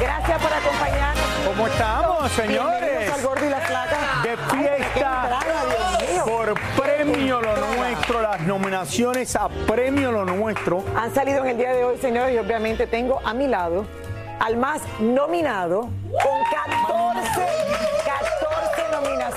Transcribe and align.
Gracias 0.00 0.42
por 0.42 0.52
acompañarnos. 0.52 1.24
¿Cómo 1.46 1.66
estamos, 1.66 2.32
señores? 2.32 3.12
Al 3.12 3.22
Gordi 3.22 3.46
y 3.46 3.50
la 3.50 3.60
Flaca. 3.60 3.96
De 4.22 4.30
Ay, 4.30 4.36
fiesta 4.60 4.86
entrada, 4.94 5.40
por 6.24 6.54
Premio 6.76 7.40
Lo 7.40 7.56
Nuestro, 7.76 8.20
las 8.20 8.40
nominaciones 8.42 9.36
a 9.36 9.48
Premio 9.48 10.12
Lo 10.12 10.24
Nuestro. 10.24 10.84
Han 10.96 11.14
salido 11.14 11.44
en 11.44 11.50
el 11.50 11.56
día 11.56 11.72
de 11.72 11.84
hoy, 11.84 11.96
señores, 11.98 12.34
y 12.34 12.38
obviamente 12.38 12.86
tengo 12.86 13.20
a 13.24 13.32
mi 13.32 13.46
lado 13.46 13.86
al 14.40 14.56
más 14.56 14.82
nominado 15.00 15.82
con 15.82 16.44
14, 16.66 16.75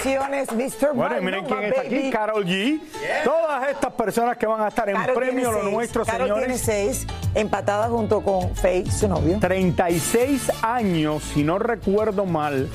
14 0.03 0.15
nominaciones, 0.19 0.51
Mr. 0.81 0.93
Bueno, 0.93 1.17
y 1.19 1.21
miren 1.23 1.45
quién 1.45 1.63
está 1.63 1.81
aquí, 1.81 2.09
Carol 2.09 2.45
G. 2.45 2.79
Todas 3.23 3.69
estas 3.69 3.93
personas 3.93 4.37
que 4.37 4.45
van 4.47 4.61
a 4.61 4.67
estar 4.69 4.89
en 4.89 4.97
Premio 5.13 5.51
Lo 5.51 5.63
Nuestro, 5.63 6.05
Carol 6.05 6.27
tiene 6.39 6.57
señores. 6.57 6.61
seis, 6.61 7.07
empatada 7.35 7.87
junto 7.89 8.21
con 8.21 8.55
Faye, 8.55 8.89
su 8.91 9.07
novio. 9.07 9.37
36 9.39 10.51
años, 10.61 11.23
si 11.23 11.43
no 11.43 11.59
recuerdo 11.59 12.25
mal, 12.25 12.69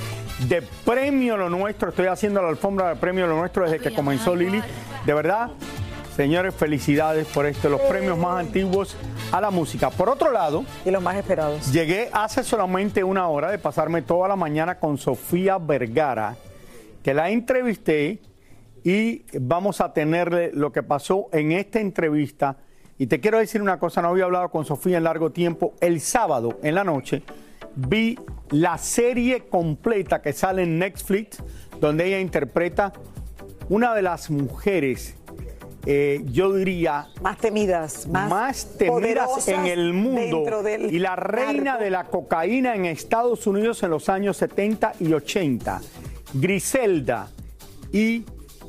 de 0.48 0.62
Premio 0.84 1.36
Lo 1.36 1.48
Nuestro. 1.48 1.90
Estoy 1.90 2.06
haciendo 2.06 2.42
la 2.42 2.48
alfombra 2.48 2.90
de 2.90 2.96
Premio 2.96 3.26
Lo 3.26 3.36
Nuestro 3.36 3.64
desde 3.68 3.80
que 3.80 3.94
comenzó 3.94 4.34
Lili. 4.34 4.62
De 5.06 5.14
verdad, 5.14 5.50
señores, 6.16 6.54
felicidades 6.54 7.26
por 7.26 7.46
esto, 7.46 7.68
los 7.68 7.80
premios 7.82 8.18
más 8.18 8.40
antiguos 8.40 8.96
a 9.32 9.40
la 9.40 9.50
música. 9.50 9.90
Por 9.90 10.08
otro 10.08 10.30
lado, 10.30 10.64
Y 10.84 10.90
los 10.90 11.02
más 11.02 11.16
esperados. 11.16 11.72
llegué 11.72 12.08
hace 12.12 12.44
solamente 12.44 13.02
una 13.02 13.28
hora 13.28 13.50
de 13.50 13.58
pasarme 13.58 14.02
toda 14.02 14.28
la 14.28 14.36
mañana 14.36 14.76
con 14.78 14.96
Sofía 14.98 15.58
Vergara, 15.58 16.36
que 17.04 17.12
la 17.12 17.30
entrevisté 17.30 18.22
y 18.82 19.24
vamos 19.38 19.82
a 19.82 19.92
tenerle 19.92 20.50
lo 20.54 20.72
que 20.72 20.82
pasó 20.82 21.28
en 21.32 21.52
esta 21.52 21.78
entrevista. 21.78 22.56
Y 22.96 23.06
te 23.08 23.20
quiero 23.20 23.38
decir 23.38 23.60
una 23.60 23.78
cosa, 23.78 24.00
no 24.00 24.08
había 24.08 24.24
hablado 24.24 24.50
con 24.50 24.64
Sofía 24.64 24.96
en 24.96 25.04
largo 25.04 25.30
tiempo. 25.30 25.74
El 25.80 26.00
sábado 26.00 26.58
en 26.62 26.74
la 26.74 26.82
noche 26.82 27.22
vi 27.76 28.18
la 28.50 28.78
serie 28.78 29.48
completa 29.48 30.22
que 30.22 30.32
sale 30.32 30.62
en 30.62 30.78
Netflix, 30.78 31.42
donde 31.78 32.06
ella 32.06 32.20
interpreta 32.20 32.94
una 33.68 33.94
de 33.94 34.00
las 34.00 34.30
mujeres, 34.30 35.14
eh, 35.84 36.22
yo 36.24 36.54
diría, 36.54 37.08
Más 37.20 37.36
temidas, 37.36 38.06
más, 38.08 38.30
más 38.30 38.78
temidas 38.78 39.46
en 39.48 39.66
el 39.66 39.92
mundo 39.92 40.42
y 40.88 40.98
la 40.98 41.16
reina 41.16 41.64
narco. 41.72 41.84
de 41.84 41.90
la 41.90 42.04
cocaína 42.04 42.74
en 42.74 42.86
Estados 42.86 43.46
Unidos 43.46 43.82
en 43.82 43.90
los 43.90 44.08
años 44.08 44.38
70 44.38 44.92
y 45.00 45.12
80. 45.12 45.82
Griselda. 46.34 47.28
Y 47.92 48.24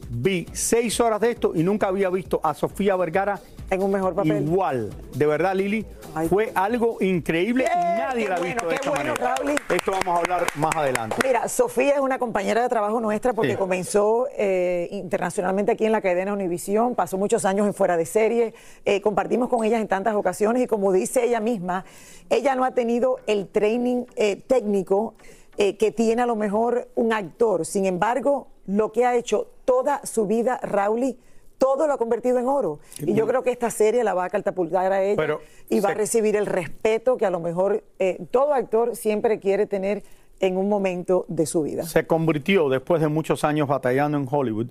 vi 0.09 0.47
seis 0.53 0.99
horas 0.99 1.19
de 1.19 1.31
esto 1.31 1.51
y 1.55 1.63
nunca 1.63 1.87
había 1.87 2.09
visto 2.09 2.39
a 2.43 2.53
Sofía 2.53 2.95
Vergara 2.95 3.39
En 3.71 3.81
un 3.81 3.91
mejor 3.91 4.13
papel. 4.13 4.43
igual. 4.43 4.91
De 5.15 5.25
verdad, 5.25 5.55
Lili, 5.55 5.83
Ay. 6.13 6.29
fue 6.29 6.51
algo 6.53 6.97
increíble 7.01 7.65
nadie 7.65 8.29
la 8.29 8.35
ha 8.35 8.37
bueno, 8.37 8.53
visto 8.53 8.67
de 8.67 8.69
qué 8.69 8.75
esta 8.75 8.89
bueno, 8.91 9.13
manera. 9.19 9.35
Raúl. 9.35 9.55
Esto 9.75 9.91
vamos 9.91 10.07
a 10.07 10.17
hablar 10.19 10.47
más 10.55 10.75
adelante. 10.75 11.15
Mira, 11.25 11.47
Sofía 11.49 11.95
es 11.95 11.99
una 11.99 12.19
compañera 12.19 12.61
de 12.61 12.69
trabajo 12.69 12.99
nuestra 12.99 13.33
porque 13.33 13.53
Sí. 13.53 13.57
comenzó 13.57 14.27
eh, 14.37 14.87
internacionalmente 14.91 15.71
aquí 15.71 15.85
en 15.85 15.91
la 15.91 16.01
cadena 16.01 16.33
Univisión, 16.33 16.93
pasó 16.93 17.17
muchos 17.17 17.43
años 17.45 17.65
en 17.65 17.73
fuera 17.73 17.97
de 17.97 18.05
serie, 18.05 18.53
eh, 18.85 19.01
compartimos 19.01 19.49
con 19.49 19.63
ella 19.63 19.79
en 19.79 19.87
tantas 19.87 20.13
ocasiones 20.13 20.61
y 20.61 20.67
como 20.67 20.91
dice 20.91 21.25
ella 21.25 21.39
misma, 21.39 21.83
ella 22.29 22.53
no 22.55 22.63
ha 22.63 22.71
tenido 22.71 23.17
el 23.25 23.47
training 23.47 24.05
eh, 24.15 24.35
técnico 24.35 25.15
eh, 25.57 25.77
que 25.77 25.91
tiene 25.91 26.21
a 26.21 26.25
lo 26.25 26.35
mejor 26.35 26.89
un 26.95 27.13
actor. 27.13 27.65
Sin 27.65 27.85
embargo, 27.85 28.47
lo 28.65 28.91
que 28.91 29.05
ha 29.05 29.15
hecho 29.15 29.47
toda 29.65 30.05
su 30.05 30.27
vida, 30.27 30.59
Rauli, 30.61 31.17
todo 31.57 31.87
lo 31.87 31.93
ha 31.93 31.97
convertido 31.97 32.39
en 32.39 32.47
oro. 32.47 32.79
Y 32.99 33.13
yo 33.13 33.27
creo 33.27 33.43
que 33.43 33.51
esta 33.51 33.69
serie 33.69 34.03
la 34.03 34.13
va 34.13 34.25
a 34.25 34.29
catapultar 34.29 34.91
a 34.91 35.03
ella 35.03 35.15
Pero 35.15 35.39
y 35.69 35.79
va 35.79 35.89
a 35.89 35.93
recibir 35.93 36.35
el 36.35 36.45
respeto 36.45 37.17
que 37.17 37.25
a 37.25 37.29
lo 37.29 37.39
mejor 37.39 37.83
eh, 37.99 38.19
todo 38.31 38.53
actor 38.53 38.95
siempre 38.95 39.39
quiere 39.39 39.65
tener 39.65 40.03
en 40.39 40.57
un 40.57 40.67
momento 40.67 41.25
de 41.29 41.45
su 41.45 41.63
vida. 41.63 41.83
se 41.83 42.05
convirtió, 42.05 42.67
después 42.69 43.01
de 43.01 43.07
muchos 43.07 43.43
años 43.45 43.69
batallando 43.69 44.17
en 44.17 44.27
Hollywood, 44.29 44.67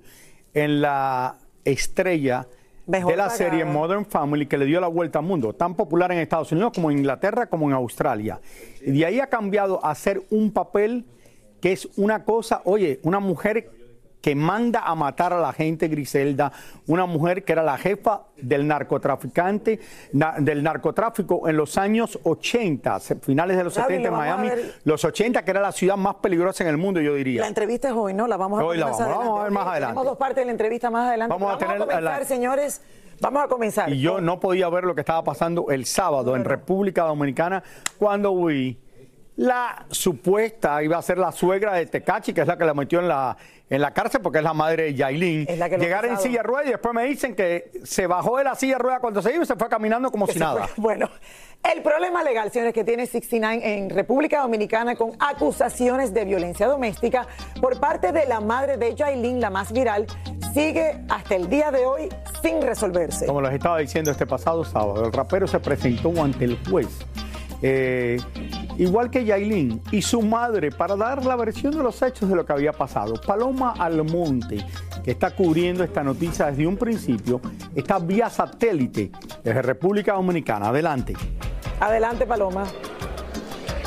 en 0.53 0.83
la 0.83 1.39
estrella 1.65 2.47
De 2.87 3.17
la 3.17 3.31
serie 3.31 3.65
Modern 3.65 4.05
Family 4.05 4.47
que 4.47 4.59
le 4.59 4.67
dio 4.67 4.81
la 4.81 4.89
vuelta 4.89 5.19
al 5.19 5.25
mundo, 5.25 5.55
tan 5.55 5.75
popular 5.75 6.13
en 6.13 6.19
Estados 6.19 6.53
Unidos 6.53 6.73
como 6.75 6.91
en 6.91 6.99
Inglaterra 6.99 7.47
como 7.47 7.67
en 7.67 7.73
Australia. 7.75 8.41
Y 8.83 8.93
de 8.93 9.07
ahí 9.07 9.21
ha 9.21 9.29
cambiado 9.29 9.85
a 9.85 9.95
ser 9.95 10.23
un 10.31 10.53
papel 10.53 11.07
que 11.63 11.73
es 11.73 11.89
una 11.97 12.25
cosa, 12.25 12.61
oye, 12.65 13.01
una 13.05 13.21
mujer 13.21 13.71
que 14.25 14.35
manda 14.35 14.81
a 14.81 14.95
matar 14.95 15.35
a 15.35 15.39
la 15.39 15.53
gente, 15.53 15.87
Griselda, 15.87 16.51
una 16.87 17.05
mujer 17.05 17.45
que 17.45 17.53
era 17.53 17.63
la 17.63 17.77
jefa 17.77 18.23
del 18.39 18.67
narcotraficante, 18.67 19.79
na- 20.15 20.37
del 20.39 20.63
narcotráfico 20.63 21.47
en 21.47 21.59
los 21.59 21.77
años 21.77 22.19
80, 22.23 23.01
se- 23.01 23.17
finales 23.17 23.59
de 23.59 23.65
los 23.65 23.77
Raúl, 23.77 23.89
70 23.91 24.09
en 24.09 24.15
Miami, 24.15 24.49
los 24.85 25.05
80 25.05 25.45
que 25.45 25.51
era 25.51 25.61
la 25.61 25.73
ciudad 25.73 25.99
más 25.99 26.15
peligrosa 26.15 26.65
en 26.65 26.71
el 26.71 26.79
mundo, 26.79 27.03
yo 27.03 27.13
diría. 27.15 27.43
La 27.43 27.49
entrevista 27.49 27.89
es 27.89 27.95
hoy, 27.95 28.15
¿no? 28.15 28.27
La 28.27 28.39
vamos 28.39 28.61
a 28.61 28.65
Hoy 28.65 28.79
ver 28.79 28.87
la 28.87 28.87
más 28.93 28.99
vamos- 28.99 29.05
adelante. 29.13 29.29
vamos 29.29 29.41
a 29.41 29.43
ver 29.43 29.53
más 29.53 29.67
adelante. 29.67 29.93
Tenemos 29.93 30.05
dos 30.07 30.17
partes 30.19 30.37
de 30.37 30.45
la 30.47 30.51
entrevista 30.53 30.91
más 30.91 31.09
adelante. 31.09 31.31
Vamos 31.35 31.55
a 31.55 31.59
tener 31.59 31.77
comenzar, 31.79 32.03
la- 32.03 32.25
señores. 32.25 32.83
Vamos 33.21 33.45
a 33.45 33.49
comenzar. 33.49 33.93
Y 33.93 34.01
yo 34.01 34.23
no 34.23 34.41
podía 34.41 34.71
ver 34.71 34.85
lo 34.85 34.95
que 34.95 35.03
estaba 35.03 35.23
pasando 35.23 35.67
el 35.69 35.85
sábado 35.85 36.35
en 36.35 36.45
República 36.47 37.03
Dominicana 37.05 37.63
cuando 37.99 38.35
vi 38.47 38.79
la 39.37 39.85
supuesta 39.91 40.83
iba 40.83 40.97
a 40.97 41.03
ser 41.03 41.19
la 41.19 41.33
suegra 41.33 41.75
de 41.75 41.87
Tecachi, 41.87 42.33
que 42.33 42.43
es 42.43 42.47
la 42.47 42.57
que 42.57 42.65
la 42.65 42.75
metió 42.75 43.01
en 43.01 43.09
la, 43.09 43.37
en 43.69 43.81
la 43.81 43.93
cárcel 43.93 44.21
porque 44.21 44.39
es 44.39 44.45
la 44.45 44.55
madre 44.55 44.85
de 44.85 44.95
Yailin. 44.95 45.47
Llegar 45.47 46.05
en 46.05 46.17
silla 46.19 46.39
de 46.39 46.43
ruedas 46.45 46.67
y 46.67 46.71
después 46.71 46.95
me 46.95 47.05
dicen 47.05 47.35
que 47.35 47.73
se 47.83 48.07
bajó 48.07 48.37
de 48.39 48.45
la 48.45 48.55
silla 48.55 48.75
de 48.75 48.79
ruedas 48.79 49.01
cuando 49.01 49.21
se 49.23 49.35
iba 49.35 49.43
y 49.43 49.47
se 49.47 49.57
fue 49.57 49.69
caminando 49.69 50.11
como 50.13 50.27
si 50.29 50.39
nada. 50.39 50.69
fue- 50.69 50.75
Bueno, 50.85 51.09
el 51.75 51.83
problema 51.83 52.23
legal, 52.23 52.53
señores, 52.53 52.73
que 52.75 52.85
tiene 52.85 53.07
69 53.07 53.61
en 53.79 53.91
República 53.91 54.41
Dominicana 54.43 54.95
con 54.95 55.13
acusaciones 55.19 56.15
de 56.15 56.25
violencia 56.25 56.67
doméstica 56.69 57.27
por 57.61 57.81
parte 57.81 58.13
de 58.13 58.27
la 58.27 58.41
madre 58.41 58.77
de 58.77 58.95
Jailin, 58.97 59.41
la 59.41 59.51
más 59.51 59.73
viral, 59.73 60.07
sigue 60.53 61.01
hasta 61.09 61.35
el 61.35 61.49
día 61.49 61.73
de 61.73 61.85
hoy 61.87 62.09
sin 62.43 62.63
resolverse. 62.63 63.27
Como 63.27 63.41
les 63.43 63.55
estaba 63.55 63.79
diciendo 63.79 64.11
este 64.13 64.27
pasado 64.27 64.63
sábado, 64.65 65.07
el 65.07 65.13
rapero 65.13 65.47
se 65.49 65.59
presentó 65.59 66.11
ante 66.23 66.45
el 66.45 66.59
juez, 66.71 66.87
eh, 67.67 68.19
igual 68.77 69.09
que 69.09 69.25
Yailin 69.25 69.81
y 69.91 70.03
su 70.03 70.21
madre, 70.21 70.71
para 70.71 70.97
dar 70.97 71.25
la 71.25 71.35
versión 71.35 71.75
de 71.75 71.83
los 71.83 72.03
hechos 72.03 72.29
de 72.29 72.37
lo 72.37 72.45
que 72.45 72.53
había 72.53 72.73
pasado. 72.73 73.15
Paloma 73.27 73.73
Almonte, 73.79 74.67
que 75.03 75.13
está 75.13 75.31
cubriendo 75.35 75.83
esta 75.83 76.05
noticia 76.05 76.51
desde 76.51 76.67
un 76.67 76.77
principio, 76.77 77.41
está 77.75 77.99
vía 77.99 78.29
satélite 78.29 79.11
desde 79.43 79.63
República 79.63 80.13
Dominicana. 80.13 80.69
Adelante. 80.69 81.15
Adelante, 81.81 82.27
Paloma. 82.27 82.65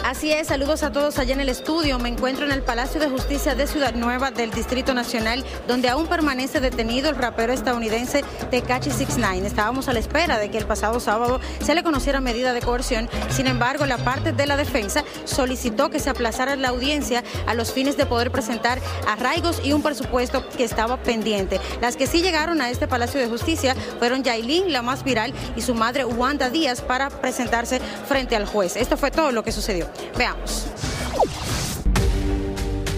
Así 0.04 0.32
es, 0.32 0.48
saludos 0.48 0.84
a 0.84 0.92
todos 0.92 1.20
allá 1.20 1.34
en 1.34 1.42
el 1.42 1.50
estudio. 1.50 2.00
Me 2.00 2.08
encuentro 2.08 2.46
en 2.46 2.52
el 2.52 2.62
Palacio 2.62 3.00
de 3.00 3.10
Justicia 3.10 3.56
de 3.56 3.68
Ciudad 3.68 3.94
Nueva 3.94 4.32
del 4.32 4.52
Distrito 4.52 4.94
Nacional, 4.94 5.44
donde 5.68 5.90
aún 5.90 6.08
permanece 6.08 6.60
detenido 6.62 7.10
el 7.10 7.16
rapero 7.16 7.52
estadounidense 7.52 8.24
Tekashi 8.50 8.92
69. 8.92 9.46
Estábamos 9.46 9.90
a 9.90 9.94
la 9.94 10.00
espera 10.00 10.38
de 10.40 10.50
que 10.50 10.58
el 10.58 10.66
pasado 10.66 11.00
sábado 11.00 11.42
se 11.62 11.76
le 11.76 11.84
conociera 11.84 12.22
medida 12.22 12.54
de 12.54 12.62
coerción. 12.62 13.10
Sin 13.30 13.48
embargo, 13.48 13.86
la 13.86 13.98
parte 13.98 14.32
de 14.32 14.46
la 14.46 14.56
defensa 14.56 15.04
solicitó 15.26 15.90
que 15.90 16.00
se 16.00 16.10
aplazara 16.10 16.56
la 16.56 16.70
audiencia 16.70 17.24
a 17.46 17.54
los 17.54 17.74
fines 17.74 17.98
de 17.98 18.06
poder 18.06 18.32
presentar 18.32 18.80
arraigos 19.08 19.62
y 19.64 19.74
un 19.74 19.82
presupuesto 19.82 20.48
que 20.50 20.64
estaba 20.64 20.98
pendiente. 20.98 21.60
Las 21.82 21.98
que 21.98 22.08
sí 22.08 22.22
llegaron 22.22 22.62
a 22.62 22.70
este 22.70 22.88
Palacio 22.88 23.20
de 23.20 23.28
Justicia 23.28 23.76
fueron 24.00 24.24
Yailin, 24.24 24.72
la 24.72 24.82
más 24.82 25.04
viral, 25.04 25.34
y 25.56 25.62
su 25.62 25.76
madre 25.76 26.06
Wanda 26.06 26.50
Díaz 26.50 26.82
para 26.82 27.10
presentarse 27.10 27.82
frente 28.08 28.36
al 28.36 28.46
juez. 28.46 28.78
Esto 28.78 28.96
fue 28.96 29.12
todo 29.12 29.32
lo 29.32 29.44
que 29.44 29.52
sucedió. 29.52 29.87
Veamos. 30.18 30.68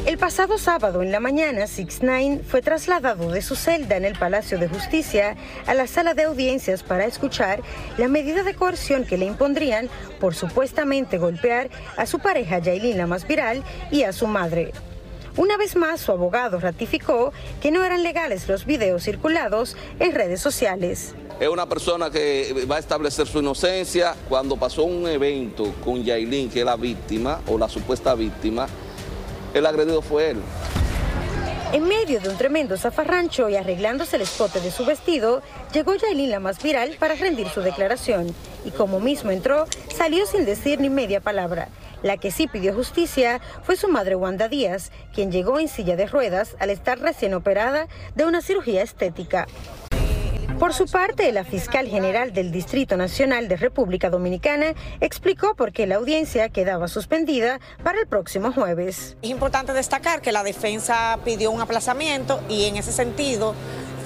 El 0.06 0.18
pasado 0.18 0.58
sábado 0.58 1.04
en 1.04 1.12
la 1.12 1.20
mañana, 1.20 1.66
6ix9ine 1.66 2.42
fue 2.42 2.64
trasladado 2.64 3.32
de 3.32 3.44
su 3.44 3.56
celda 3.56 3.96
en 3.96 4.06
el 4.06 4.18
Palacio 4.18 4.58
de 4.58 4.68
Justicia 4.68 5.36
a 5.68 5.76
la 5.76 5.86
sala 5.86 6.16
de 6.16 6.24
audiencias 6.24 6.82
para 6.82 7.06
escuchar 7.06 7.62
la 7.98 8.08
medida 8.08 8.42
de 8.42 8.56
coerción 8.56 9.06
que 9.06 9.18
le 9.18 9.26
impondrían 9.26 9.88
por 10.20 10.34
supuestamente 10.34 11.20
golpear 11.20 11.70
a 11.96 12.08
su 12.08 12.18
pareja 12.18 12.58
Yailin, 12.58 12.98
la 12.98 13.06
más 13.06 13.28
viral, 13.28 13.64
y 13.92 14.02
a 14.02 14.12
su 14.12 14.26
madre. 14.26 14.72
Una 15.40 15.56
vez 15.56 15.78
más, 15.78 16.02
su 16.02 16.12
abogado 16.12 16.60
ratificó 16.60 17.32
que 17.62 17.72
no 17.72 17.82
eran 17.86 18.04
legales 18.04 18.50
los 18.50 18.66
videos 18.66 19.04
circulados 19.04 19.78
en 19.98 20.12
redes 20.12 20.42
sociales. 20.42 21.16
Es 21.40 21.48
una 21.48 21.66
persona 21.66 22.12
que 22.12 22.66
va 22.70 22.76
a 22.76 22.80
establecer 22.80 23.26
su 23.26 23.40
inocencia. 23.40 24.16
Cuando 24.28 24.58
pasó 24.58 24.84
un 24.84 25.08
evento 25.08 25.74
con 25.82 26.04
Yailin, 26.04 26.50
que 26.50 26.60
es 26.60 26.66
la 26.66 26.76
víctima 26.76 27.40
o 27.48 27.58
la 27.58 27.70
supuesta 27.70 28.16
víctima, 28.16 28.68
el 29.54 29.66
agredido 29.66 30.02
fue 30.02 30.32
él. 30.32 30.42
En 31.72 31.88
medio 31.88 32.20
de 32.20 32.28
un 32.28 32.38
tremendo 32.38 32.76
zafarrancho 32.76 33.48
y 33.48 33.56
arreglándose 33.56 34.18
el 34.18 34.24
escote 34.24 34.60
de 34.60 34.72
su 34.72 34.84
vestido, 34.84 35.42
llegó 35.72 35.96
Yailin 35.96 36.32
la 36.32 36.42
más 36.42 36.62
viral 36.62 36.98
para 37.00 37.16
rendir 37.16 37.48
su 37.48 37.62
declaración. 37.62 38.36
Y 38.66 38.72
como 38.72 39.00
mismo 39.00 39.32
entró, 39.32 39.68
salió 39.96 40.26
sin 40.26 40.44
decir 40.44 40.82
ni 40.82 40.90
media 40.90 41.22
palabra. 41.22 41.70
La 42.04 42.18
que 42.18 42.32
sí 42.32 42.48
pidió 42.48 42.74
justicia 42.74 43.42
fue 43.64 43.76
su 43.76 43.88
madre 43.88 44.16
Wanda 44.16 44.48
Díaz, 44.48 44.92
quien 45.14 45.32
llegó 45.32 45.60
en 45.60 45.68
silla 45.68 45.96
de 45.96 46.06
ruedas 46.06 46.56
al 46.60 46.70
estar 46.70 47.00
recién 47.00 47.34
operada 47.34 47.88
de 48.16 48.26
una 48.26 48.42
cirugía 48.42 48.82
estética. 48.82 49.48
Por 50.60 50.74
su 50.74 50.88
parte, 50.88 51.32
la 51.32 51.46
fiscal 51.46 51.88
general 51.88 52.34
del 52.34 52.52
Distrito 52.52 52.98
Nacional 52.98 53.48
de 53.48 53.56
República 53.56 54.10
Dominicana 54.10 54.74
explicó 55.00 55.56
por 55.56 55.72
qué 55.72 55.88
la 55.88 55.96
audiencia 55.96 56.50
quedaba 56.50 56.90
suspendida 56.90 57.62
para 57.82 58.02
el 58.02 58.08
próximo 58.08 58.52
jueves. 58.52 59.16
Es 59.22 59.30
importante 59.30 59.72
destacar 59.72 60.22
que 60.22 60.34
la 60.34 60.44
defensa 60.44 61.18
pidió 61.24 61.52
un 61.52 61.62
aplazamiento 61.62 62.42
y 62.50 62.66
en 62.66 62.76
ese 62.76 62.92
sentido 62.92 63.56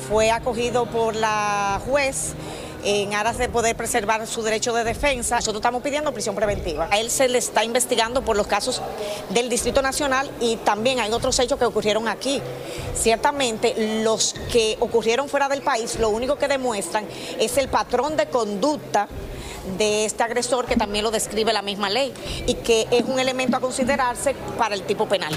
fue 0.08 0.30
acogido 0.30 0.86
por 0.86 1.16
la 1.16 1.82
juez 1.88 2.36
en 2.84 3.14
aras 3.14 3.38
de 3.38 3.50
poder 3.50 3.76
preservar 3.76 4.26
su 4.28 4.42
derecho 4.42 4.74
de 4.74 4.84
defensa. 4.84 5.36
Nosotros 5.36 5.60
estamos 5.60 5.82
pidiendo 5.82 6.14
prisión 6.14 6.36
preventiva. 6.36 6.88
A 6.92 7.00
él 7.00 7.10
se 7.10 7.28
le 7.28 7.38
está 7.38 7.64
investigando 7.64 8.24
por 8.24 8.36
los 8.36 8.48
casos 8.48 8.82
del 9.30 9.50
Distrito 9.50 9.82
Nacional 9.82 10.30
y 10.40 10.58
también 10.58 11.00
hay 11.00 11.12
otros 11.12 11.40
hechos 11.40 11.58
que 11.58 11.66
ocurrieron 11.66 12.08
aquí. 12.08 12.42
Ciertamente 12.96 14.02
los 14.04 14.36
que 14.52 14.78
ocurrieron 14.80 15.30
fuera 15.30 15.50
del 15.50 15.62
país 15.62 16.00
lo 16.00 16.10
único 16.10 16.38
que 16.38 16.48
demuestran 16.48 17.06
es 17.40 17.58
el 17.58 17.68
patrón 17.70 18.16
de 18.18 18.28
conducta 18.28 19.08
de 19.78 20.06
este 20.06 20.24
agresor 20.24 20.66
que 20.66 20.76
también 20.76 21.04
lo 21.04 21.12
describe 21.12 21.54
la 21.54 21.62
misma 21.62 21.90
ley 21.90 22.14
y 22.46 22.56
que 22.56 22.88
es 22.92 23.06
un 23.06 23.20
elemento 23.20 23.58
a 23.58 23.60
considerarse 23.60 24.36
para 24.58 24.76
el 24.76 24.84
tipo 24.84 25.08
penal. 25.08 25.34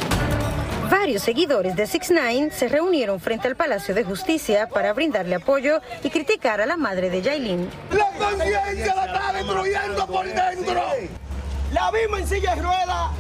Varios 0.91 1.23
seguidores 1.23 1.75
de 1.75 1.85
6ix9ine 1.85 2.51
se 2.53 2.69
reunieron 2.69 3.19
frente 3.19 3.49
al 3.49 3.57
Palacio 3.57 3.95
de 3.95 4.05
Justicia 4.05 4.69
para 4.69 4.93
brindarle 4.93 5.35
apoyo 5.35 5.81
y 6.05 6.11
criticar 6.11 6.61
a 6.61 6.67
la 6.67 6.77
madre 6.77 7.11
de 7.11 7.23
Yailin. 7.23 7.69
La 7.91 8.09
conciencia 8.19 8.95
la 8.95 9.07
está 9.07 9.33
destruyendo 9.33 10.07
por 10.07 10.27
dentro. 10.27 10.83
La 11.73 11.91
vimos 11.91 12.21
en 12.21 12.29
silla 12.29 12.55
de 12.55 12.63
ruedas 12.63 13.11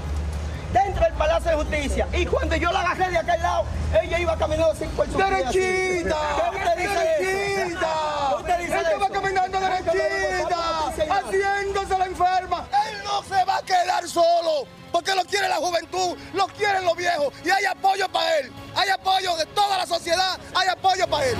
dentro 0.72 1.04
del 1.04 1.14
Palacio 1.14 1.50
de 1.50 1.56
Justicia. 1.56 2.08
Y 2.12 2.26
cuando 2.26 2.54
yo 2.56 2.70
la 2.70 2.80
agarré 2.82 3.10
de 3.10 3.18
aquel 3.18 3.42
lado, 3.42 3.64
ella 4.00 4.20
iba 4.20 4.36
caminando 4.36 4.74
sin 4.76 4.88
por 4.90 5.06
su 5.10 5.18
¡Derechita! 5.18 6.16
¿Qué 6.36 6.58
usted 6.58 6.76
dice 6.76 6.92
eso? 7.18 7.24
¡Derechita! 7.24 7.88
¿Qué 8.28 8.34
usted 8.36 8.58
dice 8.58 8.78
Ella 8.78 8.98
va 8.98 9.06
eso? 9.06 9.12
caminando 9.12 9.60
derechita, 9.60 10.88
haciéndose 11.18 11.98
la 11.98 12.06
enferma. 12.06 12.68
Él 12.88 12.96
no 13.04 13.22
se 13.22 13.44
va 13.44 13.56
a 13.56 13.62
quedar 13.62 14.06
solo, 14.06 14.66
porque 14.92 15.14
lo 15.14 15.24
quiere 15.24 15.48
la 15.48 15.56
juventud, 15.56 16.16
lo 16.34 16.46
quieren 16.48 16.84
los 16.84 16.96
viejos, 16.96 17.32
y 17.44 17.50
hay 17.50 17.64
apoyo 17.64 18.08
para 18.08 18.38
él. 18.38 18.52
Hay 18.74 18.88
apoyo 18.90 19.36
de 19.36 19.46
toda 19.46 19.78
la 19.78 19.86
sociedad, 19.86 20.38
hay 20.54 20.68
apoyo 20.68 21.06
para 21.08 21.26
él. 21.26 21.36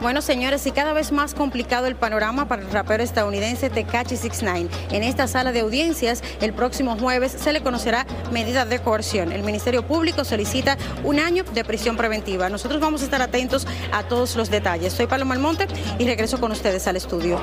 Bueno, 0.00 0.22
señores, 0.22 0.64
y 0.64 0.70
cada 0.70 0.92
vez 0.92 1.10
más 1.10 1.34
complicado 1.34 1.86
el 1.86 1.96
panorama 1.96 2.46
para 2.46 2.62
el 2.62 2.70
rapero 2.70 3.02
estadounidense 3.02 3.68
Tekashi 3.68 4.16
69. 4.16 4.68
En 4.92 5.02
esta 5.02 5.26
sala 5.26 5.50
de 5.50 5.60
audiencias, 5.60 6.22
el 6.40 6.52
próximo 6.52 6.96
jueves 6.96 7.32
se 7.32 7.52
le 7.52 7.62
conocerá 7.62 8.06
medida 8.30 8.64
de 8.64 8.78
coerción. 8.78 9.32
El 9.32 9.42
Ministerio 9.42 9.82
Público 9.82 10.24
solicita 10.24 10.78
un 11.02 11.18
año 11.18 11.42
de 11.52 11.64
prisión 11.64 11.96
preventiva. 11.96 12.48
Nosotros 12.48 12.80
vamos 12.80 13.02
a 13.02 13.04
estar 13.06 13.22
atentos 13.22 13.66
a 13.92 14.04
todos 14.04 14.36
los 14.36 14.50
detalles. 14.50 14.92
Soy 14.92 15.08
Paloma 15.08 15.34
Almonte 15.34 15.66
y 15.98 16.06
regreso 16.06 16.38
con 16.38 16.52
ustedes 16.52 16.86
al 16.86 16.94
estudio. 16.94 17.40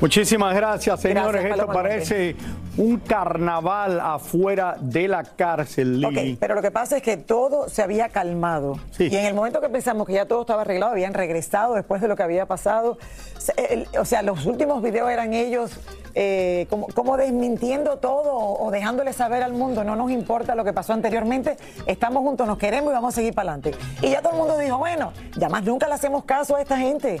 Muchísimas 0.00 0.54
gracias, 0.54 1.00
señores. 1.00 1.42
Gracias, 1.42 1.58
Esto 1.58 1.72
parece 1.72 2.36
un 2.78 2.98
carnaval 2.98 4.00
afuera 4.00 4.76
de 4.80 5.08
la 5.08 5.24
cárcel, 5.24 6.00
Lili. 6.00 6.32
Ok, 6.32 6.38
pero 6.40 6.54
lo 6.54 6.62
que 6.62 6.70
pasa 6.70 6.96
es 6.96 7.02
que 7.02 7.16
todo 7.16 7.68
se 7.68 7.82
había 7.82 8.08
calmado. 8.08 8.78
Y 8.98 9.14
en 9.14 9.26
el 9.26 9.34
momento 9.34 9.60
que 9.60 9.68
pensamos 9.68 10.06
que 10.06 10.14
ya 10.14 10.26
todo 10.26 10.42
estaba 10.42 10.62
arreglado, 10.62 10.92
habían 10.92 11.12
regresado 11.12 11.74
después 11.74 12.00
de 12.00 12.08
lo 12.08 12.16
que 12.16 12.22
había 12.22 12.46
pasado. 12.46 12.98
O 13.98 14.04
sea, 14.04 14.22
los 14.22 14.46
últimos 14.46 14.82
videos 14.82 15.10
eran 15.10 15.34
ellos 15.34 15.78
eh, 16.14 16.66
como, 16.70 16.86
como 16.88 17.16
desmintiendo 17.16 17.98
todo 17.98 18.32
o, 18.32 18.66
o 18.66 18.70
dejándole 18.70 19.12
saber 19.12 19.42
al 19.42 19.52
mundo, 19.52 19.84
no 19.84 19.96
nos 19.96 20.10
importa 20.10 20.54
lo 20.54 20.64
que 20.64 20.72
pasó 20.72 20.92
anteriormente, 20.92 21.56
estamos 21.86 22.22
juntos, 22.22 22.46
nos 22.46 22.58
queremos 22.58 22.90
y 22.90 22.94
vamos 22.94 23.14
a 23.14 23.16
seguir 23.16 23.34
para 23.34 23.52
adelante. 23.52 23.78
Y 24.02 24.10
ya 24.10 24.22
todo 24.22 24.32
el 24.32 24.38
mundo 24.38 24.58
dijo, 24.58 24.78
bueno, 24.78 25.12
ya 25.36 25.48
más 25.48 25.64
nunca 25.64 25.86
le 25.86 25.94
hacemos 25.94 26.24
caso 26.24 26.56
a 26.56 26.62
esta 26.62 26.76
gente. 26.76 27.20